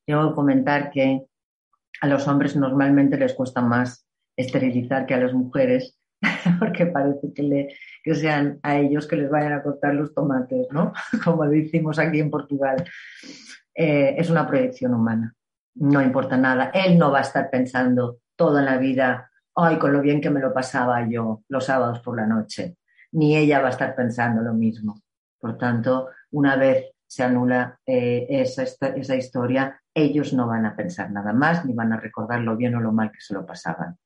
Tengo 0.06 0.28
que 0.28 0.34
comentar 0.36 0.90
que 0.90 1.26
a 2.00 2.06
los 2.06 2.28
hombres 2.28 2.54
normalmente 2.54 3.18
les 3.18 3.34
cuesta 3.34 3.60
más 3.60 4.06
esterilizar 4.36 5.04
que 5.04 5.14
a 5.14 5.18
las 5.18 5.32
mujeres, 5.32 5.98
porque 6.60 6.86
parece 6.86 7.32
que, 7.34 7.42
le, 7.42 7.76
que 8.04 8.14
sean 8.14 8.60
a 8.62 8.78
ellos 8.78 9.08
que 9.08 9.16
les 9.16 9.28
vayan 9.28 9.52
a 9.52 9.64
cortar 9.64 9.94
los 9.94 10.14
tomates, 10.14 10.68
¿no? 10.70 10.92
Como 11.24 11.44
decimos 11.48 11.98
aquí 11.98 12.20
en 12.20 12.30
Portugal. 12.30 12.84
Eh, 13.74 14.14
es 14.16 14.30
una 14.30 14.46
proyección 14.46 14.94
humana, 14.94 15.34
no 15.74 16.00
importa 16.00 16.36
nada. 16.36 16.70
Él 16.72 16.98
no 16.98 17.10
va 17.10 17.18
a 17.18 17.22
estar 17.22 17.50
pensando 17.50 18.20
toda 18.36 18.62
la 18.62 18.78
vida, 18.78 19.28
ay, 19.56 19.76
con 19.78 19.92
lo 19.92 20.00
bien 20.00 20.20
que 20.20 20.30
me 20.30 20.40
lo 20.40 20.54
pasaba 20.54 21.04
yo 21.08 21.42
los 21.48 21.64
sábados 21.64 21.98
por 21.98 22.16
la 22.16 22.26
noche 22.26 22.76
ni 23.12 23.36
ella 23.36 23.60
va 23.60 23.68
a 23.68 23.70
estar 23.70 23.94
pensando 23.94 24.42
lo 24.42 24.54
mismo. 24.54 25.02
Por 25.38 25.56
tanto, 25.56 26.08
una 26.30 26.56
vez 26.56 26.92
se 27.06 27.22
anula 27.22 27.80
eh, 27.86 28.26
esa, 28.28 28.64
esa 28.64 29.16
historia, 29.16 29.80
ellos 29.94 30.32
no 30.34 30.46
van 30.46 30.66
a 30.66 30.76
pensar 30.76 31.10
nada 31.10 31.32
más 31.32 31.64
ni 31.64 31.72
van 31.72 31.92
a 31.92 32.00
recordar 32.00 32.40
lo 32.40 32.56
bien 32.56 32.74
o 32.74 32.80
lo 32.80 32.92
mal 32.92 33.10
que 33.10 33.20
se 33.20 33.34
lo 33.34 33.46
pasaban. 33.46 33.98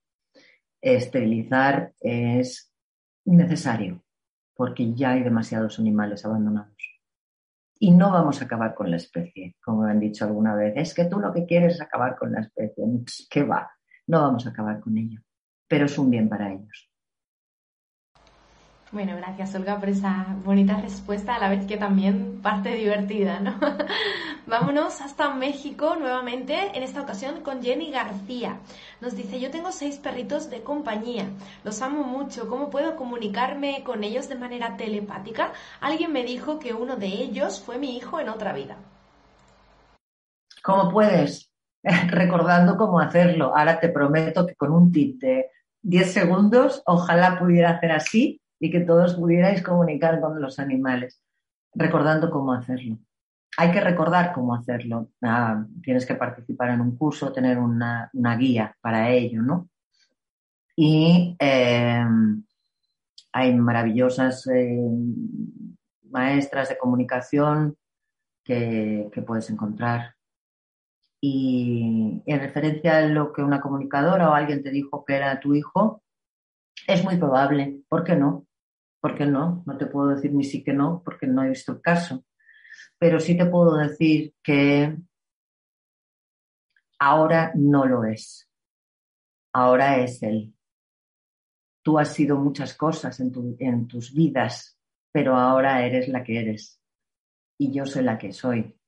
Esterilizar 0.80 1.92
es 2.00 2.72
necesario 3.24 4.02
porque 4.54 4.94
ya 4.94 5.10
hay 5.10 5.22
demasiados 5.22 5.78
animales 5.78 6.24
abandonados. 6.24 6.76
Y 7.78 7.90
no 7.90 8.12
vamos 8.12 8.40
a 8.40 8.44
acabar 8.44 8.74
con 8.74 8.90
la 8.90 8.96
especie, 8.96 9.56
como 9.64 9.82
han 9.82 9.98
dicho 9.98 10.24
alguna 10.24 10.54
vez. 10.54 10.74
Es 10.76 10.94
que 10.94 11.06
tú 11.06 11.18
lo 11.18 11.32
que 11.32 11.46
quieres 11.46 11.74
es 11.74 11.80
acabar 11.80 12.16
con 12.16 12.30
la 12.30 12.40
especie. 12.42 12.84
¿Qué 13.28 13.42
va? 13.42 13.72
No 14.06 14.22
vamos 14.22 14.46
a 14.46 14.50
acabar 14.50 14.78
con 14.78 14.96
ello, 14.96 15.20
pero 15.66 15.86
es 15.86 15.98
un 15.98 16.10
bien 16.10 16.28
para 16.28 16.52
ellos. 16.52 16.91
Bueno, 18.92 19.16
gracias 19.16 19.54
Olga 19.54 19.80
por 19.80 19.88
esa 19.88 20.36
bonita 20.44 20.78
respuesta, 20.78 21.34
a 21.34 21.38
la 21.38 21.48
vez 21.48 21.64
que 21.64 21.78
también 21.78 22.42
parte 22.42 22.74
divertida, 22.74 23.40
¿no? 23.40 23.58
Vámonos 24.46 25.00
hasta 25.00 25.32
México 25.32 25.96
nuevamente, 25.98 26.54
en 26.74 26.82
esta 26.82 27.00
ocasión 27.00 27.40
con 27.40 27.62
Jenny 27.62 27.90
García. 27.90 28.58
Nos 29.00 29.16
dice, 29.16 29.40
yo 29.40 29.50
tengo 29.50 29.72
seis 29.72 29.96
perritos 29.96 30.50
de 30.50 30.62
compañía, 30.62 31.24
los 31.64 31.80
amo 31.80 32.04
mucho, 32.04 32.50
¿cómo 32.50 32.68
puedo 32.68 32.94
comunicarme 32.94 33.82
con 33.82 34.04
ellos 34.04 34.28
de 34.28 34.34
manera 34.34 34.76
telepática? 34.76 35.54
Alguien 35.80 36.12
me 36.12 36.22
dijo 36.22 36.58
que 36.58 36.74
uno 36.74 36.96
de 36.96 37.06
ellos 37.06 37.62
fue 37.64 37.78
mi 37.78 37.96
hijo 37.96 38.20
en 38.20 38.28
otra 38.28 38.52
vida. 38.52 38.76
¿Cómo 40.62 40.90
puedes? 40.90 41.50
Recordando 42.08 42.76
cómo 42.76 43.00
hacerlo. 43.00 43.56
Ahora 43.56 43.80
te 43.80 43.88
prometo 43.88 44.46
que 44.46 44.54
con 44.54 44.70
un 44.70 44.92
tip 44.92 45.18
de 45.18 45.46
10 45.80 46.12
segundos, 46.12 46.82
ojalá 46.84 47.38
pudiera 47.38 47.70
hacer 47.70 47.92
así 47.92 48.41
y 48.62 48.70
que 48.70 48.78
todos 48.78 49.16
pudierais 49.16 49.60
comunicar 49.60 50.20
con 50.20 50.40
los 50.40 50.60
animales, 50.60 51.20
recordando 51.74 52.30
cómo 52.30 52.52
hacerlo. 52.52 52.96
Hay 53.58 53.72
que 53.72 53.80
recordar 53.80 54.32
cómo 54.32 54.54
hacerlo. 54.54 55.10
Ah, 55.20 55.66
tienes 55.82 56.06
que 56.06 56.14
participar 56.14 56.70
en 56.70 56.80
un 56.80 56.96
curso, 56.96 57.32
tener 57.32 57.58
una, 57.58 58.08
guía 58.38 58.76
para 58.80 59.10
ello, 59.10 59.42
¿no? 59.42 59.68
Y 60.76 61.36
eh, 61.40 62.04
hay 63.32 63.54
maravillosas 63.56 64.46
eh, 64.46 64.80
maestras 66.08 66.68
de 66.68 66.78
comunicación 66.78 67.76
que, 68.44 69.10
que, 69.12 69.22
puedes 69.22 69.50
encontrar. 69.50 70.14
Y 71.20 72.22
en 72.26 72.38
referencia 72.38 72.98
a 72.98 73.06
lo 73.06 73.32
que 73.32 73.42
una 73.42 73.60
comunicadora 73.60 74.30
o 74.30 74.34
alguien 74.34 74.62
te 74.62 74.70
dijo 74.70 75.04
que 75.04 75.16
era 75.16 75.40
tu 75.40 75.52
hijo, 75.52 76.00
es 76.86 77.02
muy 77.02 77.16
probable, 77.16 77.80
¿por 77.88 78.04
qué 78.04 78.14
no? 78.14 78.46
¿Por 79.02 79.16
qué 79.16 79.26
no? 79.26 79.64
No 79.66 79.76
te 79.76 79.86
puedo 79.86 80.10
decir 80.10 80.32
ni 80.32 80.44
sí 80.44 80.62
que 80.62 80.72
no, 80.72 81.02
porque 81.04 81.26
no 81.26 81.42
he 81.42 81.48
visto 81.48 81.72
el 81.72 81.80
caso. 81.80 82.24
Pero 82.98 83.18
sí 83.18 83.36
te 83.36 83.46
puedo 83.46 83.76
decir 83.76 84.32
que 84.40 84.96
ahora 87.00 87.50
no 87.56 87.84
lo 87.84 88.04
es. 88.04 88.48
Ahora 89.52 89.98
es 89.98 90.22
él. 90.22 90.54
Tú 91.82 91.98
has 91.98 92.14
sido 92.14 92.38
muchas 92.38 92.74
cosas 92.74 93.18
en, 93.18 93.32
en 93.58 93.88
tus 93.88 94.14
vidas, 94.14 94.78
pero 95.10 95.34
ahora 95.34 95.84
eres 95.84 96.06
la 96.06 96.22
que 96.22 96.38
eres. 96.38 96.80
Y 97.58 97.72
yo 97.72 97.84
soy 97.86 98.04
la 98.04 98.18
que 98.18 98.32
soy. 98.32 98.78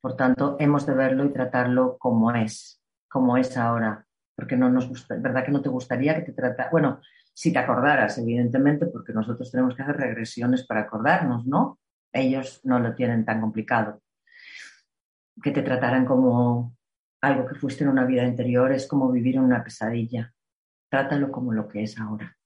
Por 0.00 0.16
tanto, 0.16 0.56
hemos 0.58 0.86
de 0.86 0.94
verlo 0.94 1.26
y 1.26 1.34
tratarlo 1.34 1.98
como 1.98 2.32
es, 2.32 2.82
como 3.10 3.36
es 3.36 3.58
ahora. 3.58 4.06
Porque 4.34 4.56
no 4.56 4.70
nos 4.70 4.88
gusta, 4.88 5.16
¿verdad 5.18 5.44
que 5.44 5.52
no 5.52 5.60
te 5.60 5.68
gustaría 5.68 6.14
que 6.14 6.22
te 6.22 6.32
tratara? 6.32 6.70
Bueno, 6.70 7.02
si 7.34 7.52
te 7.52 7.58
acordaras, 7.58 8.18
evidentemente, 8.18 8.86
porque 8.86 9.12
nosotros 9.12 9.50
tenemos 9.50 9.74
que 9.74 9.82
hacer 9.82 9.96
regresiones 9.96 10.66
para 10.66 10.82
acordarnos, 10.82 11.46
¿no? 11.46 11.78
Ellos 12.12 12.60
no 12.64 12.78
lo 12.78 12.94
tienen 12.94 13.24
tan 13.24 13.40
complicado. 13.40 14.02
Que 15.42 15.50
te 15.50 15.62
trataran 15.62 16.04
como 16.04 16.76
algo 17.22 17.46
que 17.46 17.54
fuiste 17.54 17.84
en 17.84 17.90
una 17.90 18.04
vida 18.04 18.22
anterior 18.22 18.72
es 18.72 18.86
como 18.86 19.10
vivir 19.10 19.36
en 19.36 19.42
una 19.42 19.62
pesadilla. 19.62 20.32
Trátalo 20.90 21.30
como 21.30 21.52
lo 21.52 21.68
que 21.68 21.82
es 21.82 21.98
ahora. 21.98 22.36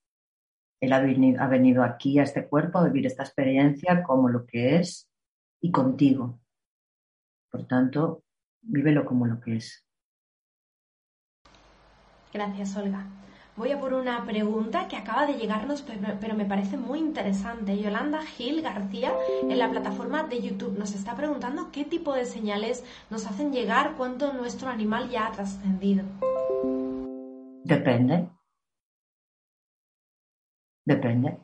Él 0.81 0.93
ha 0.93 1.01
venido, 1.01 1.43
ha 1.43 1.49
venido 1.49 1.83
aquí 1.83 2.19
a 2.19 2.25
este 2.25 2.47
cuerpo 2.47 2.79
a 2.79 2.85
vivir 2.85 3.07
esta 3.07 3.23
experiencia 3.23 4.03
como 4.03 4.29
lo 4.29 4.45
que 4.45 4.77
es 4.77 5.11
y 5.61 5.71
contigo. 5.71 6.41
Por 7.51 7.67
tanto, 7.67 8.25
vívelo 8.61 9.05
como 9.05 9.27
lo 9.27 9.41
que 9.41 9.57
es. 9.57 9.87
Gracias, 12.33 12.77
Olga. 12.77 13.07
Voy 13.57 13.71
a 13.71 13.79
por 13.79 13.95
una 13.95 14.25
pregunta 14.25 14.89
que 14.89 14.97
acaba 14.97 15.27
de 15.27 15.35
llegarnos, 15.35 15.83
pero, 15.83 16.35
me 16.35 16.45
parece 16.45 16.77
muy 16.77 16.99
interesante. 16.99 17.79
Yolanda 17.79 18.21
Gil 18.23 18.63
García 18.63 19.13
en 19.43 19.57
la 19.57 19.71
plataforma 19.71 20.25
de 20.25 20.43
YouTube 20.43 20.77
nos 20.77 20.93
está 20.93 21.15
preguntando 21.15 21.71
qué 21.71 21.85
tipo 21.85 22.15
de 22.15 22.25
señales 22.25 22.83
nos 23.11 23.27
hacen 23.27 23.53
llegar 23.53 23.95
cuando 23.97 24.33
nuestro 24.33 24.69
animal 24.69 25.09
ya 25.09 25.29
ha 25.29 25.33
trascendido. 25.33 26.03
Depende. 27.63 28.29
Depende. 30.85 31.39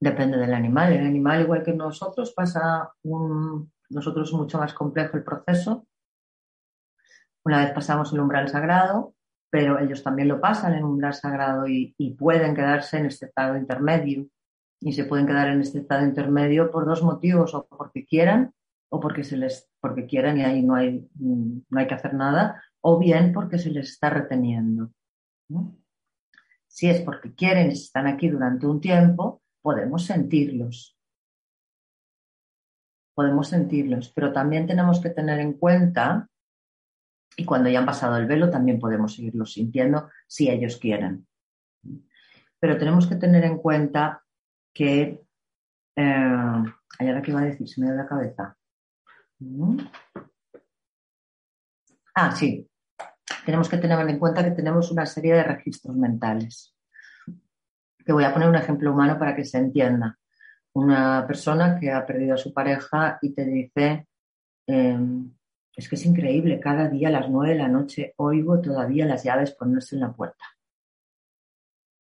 Depende 0.00 0.38
del 0.38 0.54
animal. 0.54 0.94
El 0.94 1.06
animal, 1.06 1.42
igual 1.42 1.62
que 1.62 1.74
nosotros, 1.74 2.32
pasa 2.32 2.94
un. 3.02 3.70
Nosotros 3.90 4.30
es 4.30 4.34
mucho 4.34 4.56
más 4.56 4.72
complejo 4.72 5.18
el 5.18 5.24
proceso. 5.24 5.86
Una 7.44 7.62
vez 7.62 7.72
pasamos 7.74 8.10
el 8.14 8.20
umbral 8.20 8.48
sagrado, 8.48 9.13
pero 9.54 9.78
ellos 9.78 10.02
también 10.02 10.26
lo 10.26 10.40
pasan 10.40 10.74
en 10.74 10.82
un 10.82 10.94
umbral 10.94 11.14
sagrado 11.14 11.68
y, 11.68 11.94
pueden 12.18 12.56
quedarse 12.56 12.98
en 12.98 13.06
este 13.06 13.26
estado 13.26 13.56
intermedio. 13.56 14.26
Y 14.80 14.94
se 14.94 15.04
pueden 15.04 15.28
quedar 15.28 15.46
en 15.46 15.60
este 15.60 15.78
estado 15.78 16.04
intermedio 16.04 16.72
por 16.72 16.84
dos 16.84 17.04
motivos, 17.04 17.54
o 17.54 17.64
porque 17.68 18.04
quieran, 18.04 18.52
o 18.88 18.98
porque 18.98 19.22
se 19.22 19.36
les, 19.36 19.70
porque 19.80 20.06
quieran 20.06 20.38
y 20.38 20.42
ahí 20.42 20.60
no 20.60 20.74
hay, 20.74 21.08
no 21.20 21.78
hay 21.78 21.86
que 21.86 21.94
hacer 21.94 22.14
nada, 22.14 22.64
o 22.80 22.98
bien 22.98 23.32
porque 23.32 23.58
se 23.58 23.70
les 23.70 23.90
está 23.90 24.10
reteniendo. 24.10 24.90
Si 26.66 26.90
es 26.90 27.00
porque 27.02 27.32
quieren 27.32 27.70
y 27.70 27.74
están 27.74 28.08
aquí 28.08 28.28
durante 28.28 28.66
un 28.66 28.80
tiempo, 28.80 29.40
podemos 29.62 30.04
sentirlos. 30.04 30.98
Podemos 33.14 33.46
sentirlos, 33.46 34.10
pero 34.12 34.32
también 34.32 34.66
tenemos 34.66 35.00
que 35.00 35.10
tener 35.10 35.38
en 35.38 35.52
cuenta 35.52 36.28
y 37.36 37.44
cuando 37.44 37.68
ya 37.68 37.80
han 37.80 37.86
pasado 37.86 38.16
el 38.16 38.26
velo 38.26 38.50
también 38.50 38.78
podemos 38.78 39.14
seguirlo 39.14 39.44
sintiendo 39.44 40.10
si 40.26 40.50
ellos 40.50 40.76
quieren. 40.76 41.26
Pero 42.60 42.78
tenemos 42.78 43.06
que 43.06 43.16
tener 43.16 43.44
en 43.44 43.58
cuenta 43.58 44.22
que... 44.72 45.20
Eh, 45.96 46.62
¿Hay 46.98 47.22
qué 47.22 47.30
iba 47.30 47.40
a 47.40 47.44
decir? 47.44 47.68
Se 47.68 47.80
me 47.80 47.88
da 47.88 47.94
la 47.94 48.06
cabeza. 48.06 48.56
Mm. 49.40 49.78
Ah, 52.14 52.34
sí. 52.34 52.68
Tenemos 53.44 53.68
que 53.68 53.78
tener 53.78 53.98
en 54.08 54.18
cuenta 54.18 54.44
que 54.44 54.52
tenemos 54.52 54.90
una 54.90 55.06
serie 55.06 55.34
de 55.34 55.42
registros 55.42 55.96
mentales. 55.96 56.74
Que 58.04 58.12
voy 58.12 58.24
a 58.24 58.32
poner 58.32 58.48
un 58.48 58.56
ejemplo 58.56 58.92
humano 58.92 59.18
para 59.18 59.34
que 59.34 59.44
se 59.44 59.58
entienda. 59.58 60.18
Una 60.74 61.26
persona 61.26 61.78
que 61.78 61.90
ha 61.90 62.06
perdido 62.06 62.34
a 62.34 62.38
su 62.38 62.52
pareja 62.52 63.18
y 63.22 63.34
te 63.34 63.44
dice, 63.44 64.08
em, 64.66 65.32
es 65.76 65.88
que 65.88 65.96
es 65.96 66.06
increíble, 66.06 66.60
cada 66.60 66.88
día 66.88 67.08
a 67.08 67.12
las 67.12 67.28
nueve 67.28 67.54
de 67.54 67.58
la 67.58 67.68
noche 67.68 68.14
oigo 68.16 68.60
todavía 68.60 69.06
las 69.06 69.24
llaves 69.24 69.54
ponerse 69.54 69.96
en 69.96 70.02
la 70.02 70.12
puerta. 70.12 70.44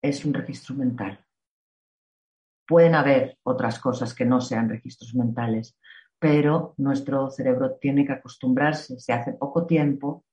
Es 0.02 0.24
un 0.24 0.34
registro 0.34 0.74
mental. 0.74 1.24
Pueden 2.66 2.94
haber 2.94 3.38
otras 3.42 3.78
cosas 3.78 4.14
que 4.14 4.24
no 4.24 4.40
sean 4.40 4.68
registros 4.68 5.14
mentales, 5.14 5.76
pero 6.18 6.74
nuestro 6.78 7.30
cerebro 7.30 7.76
tiene 7.76 8.06
que 8.06 8.12
acostumbrarse, 8.12 8.98
si 8.98 9.12
hace 9.12 9.32
poco 9.32 9.66
tiempo, 9.66 10.24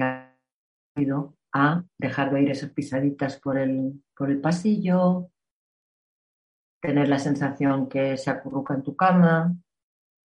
a 0.00 1.84
dejar 1.98 2.30
de 2.30 2.36
oír 2.36 2.50
esas 2.50 2.70
pisaditas 2.70 3.40
por 3.40 3.58
el, 3.58 4.02
por 4.16 4.30
el 4.30 4.40
pasillo, 4.40 5.30
tener 6.80 7.08
la 7.08 7.18
sensación 7.18 7.88
que 7.88 8.16
se 8.16 8.30
acurruca 8.30 8.74
en 8.74 8.82
tu 8.82 8.96
cama, 8.96 9.56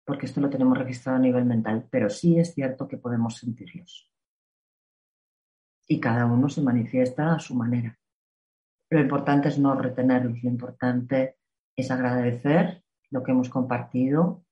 porque 0.05 0.25
esto 0.25 0.41
lo 0.41 0.49
tenemos 0.49 0.77
registrado 0.77 1.17
a 1.17 1.21
nivel 1.21 1.45
mental, 1.45 1.87
pero 1.89 2.09
sí 2.09 2.39
es 2.39 2.53
cierto 2.53 2.87
que 2.87 2.97
podemos 2.97 3.37
sentirlos. 3.37 4.11
Y 5.87 5.99
cada 5.99 6.25
uno 6.25 6.49
se 6.49 6.61
manifiesta 6.61 7.33
a 7.33 7.39
su 7.39 7.55
manera. 7.55 7.99
Lo 8.89 8.99
importante 8.99 9.49
es 9.49 9.59
no 9.59 9.75
retenerlos, 9.75 10.43
lo 10.43 10.49
importante 10.49 11.37
es 11.75 11.91
agradecer 11.91 12.83
lo 13.11 13.23
que 13.23 13.31
hemos 13.31 13.49
compartido 13.49 14.43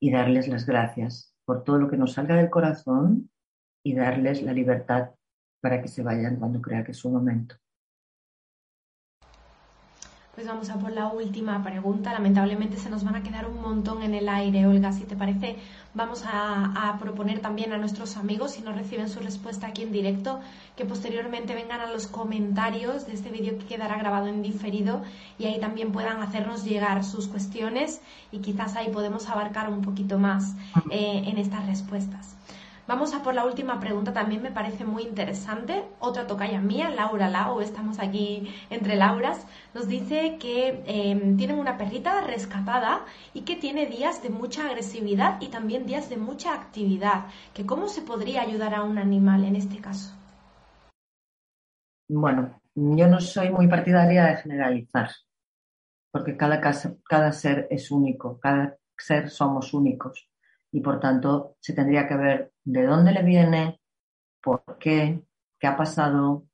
y 0.00 0.10
darles 0.10 0.48
las 0.48 0.66
gracias 0.66 1.34
por 1.44 1.64
todo 1.64 1.78
lo 1.78 1.88
que 1.88 1.96
nos 1.96 2.12
salga 2.12 2.36
del 2.36 2.50
corazón 2.50 3.30
y 3.84 3.94
darles 3.94 4.42
la 4.42 4.52
libertad 4.52 5.10
para 5.60 5.80
que 5.80 5.88
se 5.88 6.02
vayan 6.02 6.36
cuando 6.36 6.60
crea 6.60 6.84
que 6.84 6.92
es 6.92 6.98
su 6.98 7.10
momento. 7.10 7.56
Pues 10.34 10.46
vamos 10.46 10.70
a 10.70 10.76
por 10.76 10.92
la 10.92 11.08
última 11.08 11.62
pregunta. 11.62 12.10
Lamentablemente 12.10 12.78
se 12.78 12.88
nos 12.88 13.04
van 13.04 13.16
a 13.16 13.22
quedar 13.22 13.46
un 13.46 13.60
montón 13.60 14.02
en 14.02 14.14
el 14.14 14.30
aire, 14.30 14.66
Olga. 14.66 14.90
Si 14.90 15.04
te 15.04 15.14
parece, 15.14 15.56
vamos 15.92 16.24
a, 16.26 16.96
proponer 16.98 17.40
también 17.40 17.74
a 17.74 17.76
nuestros 17.76 18.16
amigos, 18.16 18.52
si 18.52 18.62
no 18.62 18.72
reciben 18.72 19.10
su 19.10 19.20
respuesta 19.20 19.66
aquí 19.66 19.82
en 19.82 19.92
directo, 19.92 20.40
que 20.74 20.86
posteriormente 20.86 21.54
vengan 21.54 21.82
a 21.82 21.92
los 21.92 22.06
comentarios 22.06 23.06
de 23.06 23.12
este 23.12 23.28
vídeo 23.28 23.58
que 23.58 23.66
quedará 23.66 23.98
grabado 23.98 24.28
en 24.28 24.42
diferido 24.42 25.02
y 25.38 25.44
ahí 25.44 25.60
también 25.60 25.92
puedan 25.92 26.22
hacernos 26.22 26.64
llegar 26.64 27.04
sus 27.04 27.28
cuestiones 27.28 28.00
y 28.30 28.38
quizás 28.38 28.74
ahí 28.76 28.88
podemos 28.90 29.28
abarcar 29.28 29.68
un 29.68 29.82
poquito 29.82 30.18
más 30.18 30.54
eh, 30.90 31.24
en 31.26 31.36
estas 31.36 31.66
respuestas. 31.66 32.36
Vamos 32.88 33.14
a 33.14 33.22
por 33.22 33.32
la 33.32 33.44
última 33.44 33.78
pregunta, 33.78 34.12
también 34.12 34.42
me 34.42 34.50
parece 34.50 34.84
muy 34.84 35.04
interesante. 35.04 35.84
Otra 36.00 36.26
tocaya 36.26 36.60
mía, 36.60 36.90
Laura 36.90 37.30
Lau, 37.30 37.60
estamos 37.60 38.00
aquí 38.00 38.52
entre 38.70 38.96
Lauras, 38.96 39.46
nos 39.72 39.86
dice 39.86 40.36
que 40.40 40.82
em, 40.86 41.36
tienen 41.36 41.60
una 41.60 41.78
perrita 41.78 42.22
rescatada 42.22 43.04
y 43.34 43.42
que 43.42 43.54
tiene 43.54 43.86
días 43.86 44.20
de 44.24 44.30
mucha 44.30 44.66
agresividad 44.66 45.40
y 45.40 45.48
también 45.48 45.86
días 45.86 46.10
de 46.10 46.16
mucha 46.16 46.54
actividad. 46.54 47.26
Que 47.54 47.64
¿Cómo 47.64 47.86
se 47.86 48.02
podría 48.02 48.42
ayudar 48.42 48.74
a 48.74 48.82
un 48.82 48.98
animal 48.98 49.44
en 49.44 49.54
este 49.54 49.78
caso? 49.78 50.16
Bueno, 52.08 52.60
yo 52.74 53.06
no 53.06 53.20
soy 53.20 53.50
muy 53.50 53.68
partidaria 53.68 54.24
de 54.24 54.36
generalizar, 54.38 55.08
porque 56.10 56.36
cada, 56.36 56.60
cada 56.60 57.32
ser 57.32 57.68
es 57.70 57.92
único, 57.92 58.40
cada 58.40 58.76
ser 58.98 59.30
somos 59.30 59.72
únicos 59.72 60.31
y 60.72 60.80
por 60.80 60.98
tanto 60.98 61.56
se 61.60 61.74
tendría 61.74 62.08
que 62.08 62.16
ver 62.16 62.52
de 62.64 62.86
dónde 62.86 63.12
le 63.12 63.22
viene, 63.22 63.80
por 64.42 64.64
qué, 64.78 65.22
qué 65.58 65.66
ha 65.66 65.76
pasado, 65.76 66.46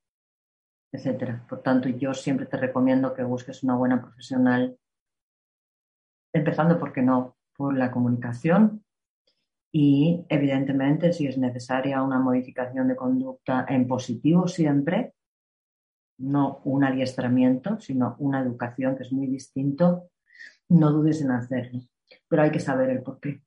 etcétera. 0.93 1.47
Por 1.49 1.63
tanto, 1.63 1.89
yo 1.89 2.13
siempre 2.13 2.47
te 2.47 2.57
recomiendo 2.57 3.15
que 3.15 3.23
busques 3.23 3.63
una 3.63 3.77
buena 3.77 4.01
profesional, 4.03 4.77
empezando, 6.33 6.79
¿por 6.79 6.93
qué 6.93 7.03
no?, 7.03 7.37
por 7.57 7.77
la 7.77 7.91
comunicación 7.91 8.85
y, 9.73 10.25
evidentemente, 10.29 11.13
si 11.13 11.27
es 11.27 11.39
necesaria 11.39 12.03
una 12.03 12.19
modificación 12.19 12.89
de 12.89 12.97
conducta 12.97 13.67
en 13.69 13.87
positivo 13.87 14.47
siempre, 14.47 15.15
no 16.19 16.61
un 16.65 16.85
adiestramiento, 16.85 17.81
sino 17.81 18.17
una 18.19 18.41
educación 18.41 18.97
que 18.97 19.03
es 19.05 19.13
muy 19.13 19.27
distinto, 19.27 20.11
no 20.69 20.91
dudes 20.91 21.21
en 21.23 21.31
hacerlo, 21.31 21.81
pero 22.29 22.43
hay 22.43 22.51
que 22.51 22.61
saber 22.61 22.91
el 22.91 23.03
por 23.03 23.21
qué. 23.21 23.43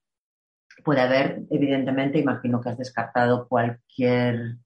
Puede 0.84 1.02
haber, 1.02 1.44
evidentemente, 1.50 2.20
imagino 2.20 2.62
que 2.62 2.70
has 2.70 2.78
descartado 2.78 3.48
cualquier 3.48 4.58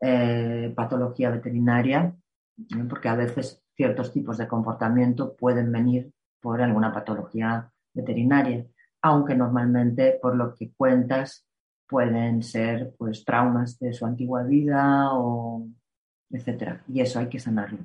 eh, 0.00 0.72
patología 0.74 1.30
veterinaria, 1.30 2.14
¿eh? 2.58 2.84
porque 2.88 3.08
a 3.08 3.16
veces 3.16 3.62
ciertos 3.74 4.12
tipos 4.12 4.38
de 4.38 4.48
comportamiento 4.48 5.36
pueden 5.36 5.70
venir 5.70 6.12
por 6.40 6.62
alguna 6.62 6.92
patología 6.92 7.70
veterinaria, 7.92 8.66
aunque 9.02 9.34
normalmente, 9.34 10.18
por 10.20 10.36
lo 10.36 10.54
que 10.54 10.72
cuentas, 10.72 11.46
pueden 11.88 12.42
ser 12.42 12.94
pues 12.98 13.24
traumas 13.24 13.78
de 13.78 13.92
su 13.92 14.04
antigua 14.04 14.42
vida 14.42 15.08
o 15.12 15.66
etcétera. 16.30 16.84
Y 16.88 17.00
eso 17.00 17.18
hay 17.18 17.28
que 17.28 17.40
sanarlo. 17.40 17.78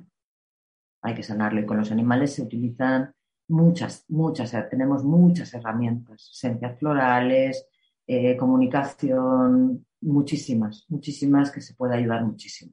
Hay 1.02 1.14
que 1.14 1.22
sanarlo. 1.22 1.60
Y 1.60 1.66
con 1.66 1.78
los 1.78 1.90
animales 1.90 2.34
se 2.34 2.42
utilizan 2.42 3.14
muchas, 3.48 4.04
muchas, 4.08 4.52
tenemos 4.70 5.04
muchas 5.04 5.52
herramientas, 5.54 6.30
esencias 6.32 6.78
florales, 6.78 7.66
eh, 8.06 8.36
comunicación, 8.36 9.86
muchísimas, 10.00 10.84
muchísimas 10.88 11.50
que 11.50 11.60
se 11.60 11.74
puede 11.74 11.96
ayudar 11.96 12.24
muchísimo. 12.24 12.72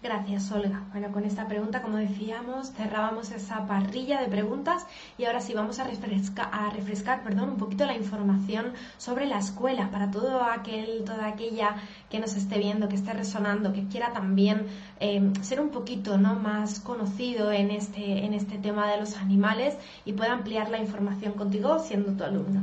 Gracias, 0.00 0.52
Olga. 0.52 0.84
Bueno, 0.92 1.10
con 1.10 1.24
esta 1.24 1.48
pregunta, 1.48 1.82
como 1.82 1.96
decíamos, 1.96 2.72
cerrábamos 2.72 3.32
esa 3.32 3.66
parrilla 3.66 4.20
de 4.20 4.28
preguntas 4.28 4.86
y 5.18 5.24
ahora 5.24 5.40
sí 5.40 5.54
vamos 5.54 5.80
a, 5.80 5.84
refrescar, 5.84 6.48
a 6.52 6.70
refrescar 6.70 7.24
perdón, 7.24 7.50
un 7.50 7.56
poquito 7.56 7.84
la 7.84 7.96
información 7.96 8.74
sobre 8.96 9.26
la 9.26 9.38
escuela 9.38 9.90
para 9.90 10.08
todo 10.08 10.44
aquel, 10.44 11.02
toda 11.04 11.26
aquella 11.26 11.74
que 12.10 12.20
nos 12.20 12.36
esté 12.36 12.58
viendo, 12.58 12.88
que 12.88 12.94
esté 12.94 13.12
resonando, 13.12 13.72
que 13.72 13.88
quiera 13.88 14.12
también 14.12 14.68
eh, 15.00 15.32
ser 15.42 15.60
un 15.60 15.70
poquito 15.70 16.16
¿no? 16.16 16.36
más 16.36 16.78
conocido 16.78 17.50
en 17.50 17.72
este, 17.72 18.24
en 18.24 18.34
este 18.34 18.56
tema 18.58 18.88
de 18.88 19.00
los 19.00 19.16
animales 19.16 19.76
y 20.04 20.12
pueda 20.12 20.32
ampliar 20.32 20.70
la 20.70 20.78
información 20.78 21.32
contigo 21.32 21.80
siendo 21.80 22.12
tu 22.12 22.22
alumno. 22.22 22.62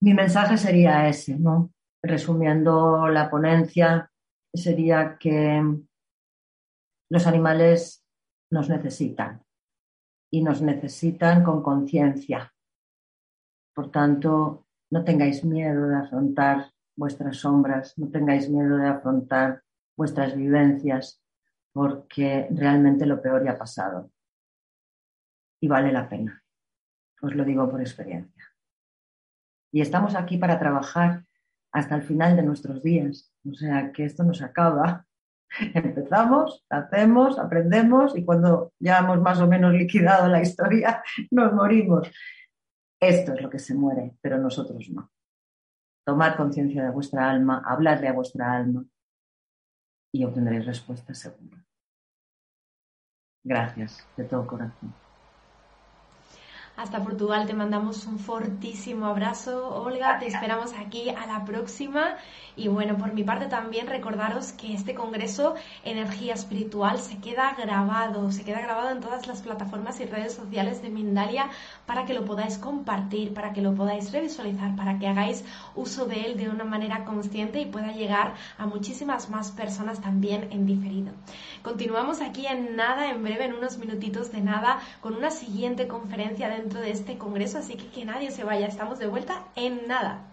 Mi 0.00 0.14
mensaje 0.14 0.56
sería 0.56 1.08
ese, 1.08 1.38
¿no? 1.38 1.72
Resumiendo 2.02 3.08
la 3.08 3.30
ponencia, 3.30 4.10
sería 4.52 5.16
que 5.18 5.62
los 7.10 7.26
animales 7.26 8.04
nos 8.50 8.68
necesitan 8.68 9.42
y 10.30 10.42
nos 10.42 10.62
necesitan 10.62 11.42
con 11.42 11.62
conciencia. 11.62 12.52
Por 13.74 13.90
tanto, 13.90 14.66
no 14.90 15.04
tengáis 15.04 15.44
miedo 15.44 15.88
de 15.88 15.96
afrontar 15.96 16.70
vuestras 16.96 17.38
sombras, 17.38 17.96
no 17.98 18.08
tengáis 18.08 18.48
miedo 18.48 18.76
de 18.76 18.88
afrontar 18.88 19.62
vuestras 19.96 20.36
vivencias, 20.36 21.22
porque 21.72 22.48
realmente 22.50 23.04
lo 23.04 23.20
peor 23.20 23.44
ya 23.44 23.52
ha 23.52 23.58
pasado 23.58 24.10
y 25.60 25.68
vale 25.68 25.92
la 25.92 26.08
pena. 26.08 26.42
Os 27.20 27.34
lo 27.34 27.44
digo 27.44 27.70
por 27.70 27.80
experiencia. 27.80 28.55
Y 29.72 29.80
estamos 29.80 30.14
aquí 30.14 30.38
para 30.38 30.58
trabajar 30.58 31.24
hasta 31.72 31.94
el 31.94 32.02
final 32.02 32.36
de 32.36 32.42
nuestros 32.42 32.82
días. 32.82 33.32
O 33.48 33.54
sea, 33.54 33.92
que 33.92 34.04
esto 34.04 34.24
nos 34.24 34.42
acaba 34.42 35.06
Empezamos, 35.74 36.64
hacemos, 36.68 37.38
aprendemos 37.38 38.16
y 38.16 38.24
cuando 38.24 38.72
ya 38.78 38.98
hemos 38.98 39.20
más 39.20 39.40
o 39.40 39.46
menos 39.46 39.72
liquidado 39.72 40.28
la 40.28 40.42
historia, 40.42 41.02
nos 41.30 41.52
morimos. 41.52 42.10
Esto 43.00 43.34
es 43.34 43.42
lo 43.42 43.50
que 43.50 43.58
se 43.58 43.74
muere, 43.74 44.16
pero 44.20 44.38
nosotros 44.38 44.88
no. 44.90 45.10
Tomad 46.04 46.36
conciencia 46.36 46.84
de 46.84 46.90
vuestra 46.90 47.28
alma, 47.28 47.62
habladle 47.66 48.08
a 48.08 48.12
vuestra 48.12 48.52
alma 48.52 48.84
y 50.12 50.24
obtendréis 50.24 50.64
respuestas 50.64 51.18
seguras. 51.18 51.64
Gracias 53.44 54.06
de 54.16 54.24
todo 54.24 54.46
corazón. 54.46 55.05
Hasta 56.76 57.02
Portugal 57.02 57.46
te 57.46 57.54
mandamos 57.54 58.06
un 58.06 58.18
fortísimo 58.18 59.06
abrazo, 59.06 59.74
Olga. 59.82 60.18
Te 60.18 60.26
esperamos 60.26 60.74
aquí 60.74 61.08
a 61.08 61.26
la 61.26 61.42
próxima. 61.46 62.16
Y 62.54 62.68
bueno, 62.68 62.98
por 62.98 63.14
mi 63.14 63.24
parte 63.24 63.46
también 63.46 63.86
recordaros 63.86 64.52
que 64.52 64.74
este 64.74 64.94
congreso 64.94 65.54
Energía 65.84 66.34
Espiritual 66.34 66.98
se 66.98 67.18
queda 67.18 67.54
grabado, 67.54 68.30
se 68.30 68.44
queda 68.44 68.60
grabado 68.60 68.90
en 68.90 69.00
todas 69.00 69.26
las 69.26 69.42
plataformas 69.42 70.00
y 70.00 70.06
redes 70.06 70.34
sociales 70.34 70.82
de 70.82 70.90
Mindalia 70.90 71.48
para 71.86 72.04
que 72.04 72.14
lo 72.14 72.24
podáis 72.24 72.58
compartir, 72.58 73.32
para 73.32 73.52
que 73.52 73.62
lo 73.62 73.74
podáis 73.74 74.12
revisualizar, 74.12 74.74
para 74.76 74.98
que 74.98 75.06
hagáis 75.06 75.44
uso 75.74 76.06
de 76.06 76.26
él 76.26 76.36
de 76.36 76.48
una 76.48 76.64
manera 76.64 77.04
consciente 77.04 77.60
y 77.60 77.66
pueda 77.66 77.92
llegar 77.92 78.34
a 78.58 78.66
muchísimas 78.66 79.28
más 79.28 79.50
personas 79.50 80.00
también 80.00 80.48
en 80.50 80.66
diferido. 80.66 81.12
Continuamos 81.62 82.20
aquí 82.20 82.46
en 82.46 82.76
nada, 82.76 83.10
en 83.10 83.22
breve, 83.22 83.46
en 83.46 83.54
unos 83.54 83.78
minutitos 83.78 84.32
de 84.32 84.40
nada, 84.40 84.78
con 85.00 85.14
una 85.14 85.30
siguiente 85.30 85.88
conferencia 85.88 86.48
de 86.48 86.65
de 86.74 86.90
este 86.90 87.16
congreso, 87.18 87.58
así 87.58 87.74
que 87.76 87.88
que 87.88 88.04
nadie 88.04 88.30
se 88.30 88.44
vaya, 88.44 88.66
estamos 88.66 88.98
de 88.98 89.06
vuelta 89.06 89.44
en 89.54 89.86
nada. 89.86 90.24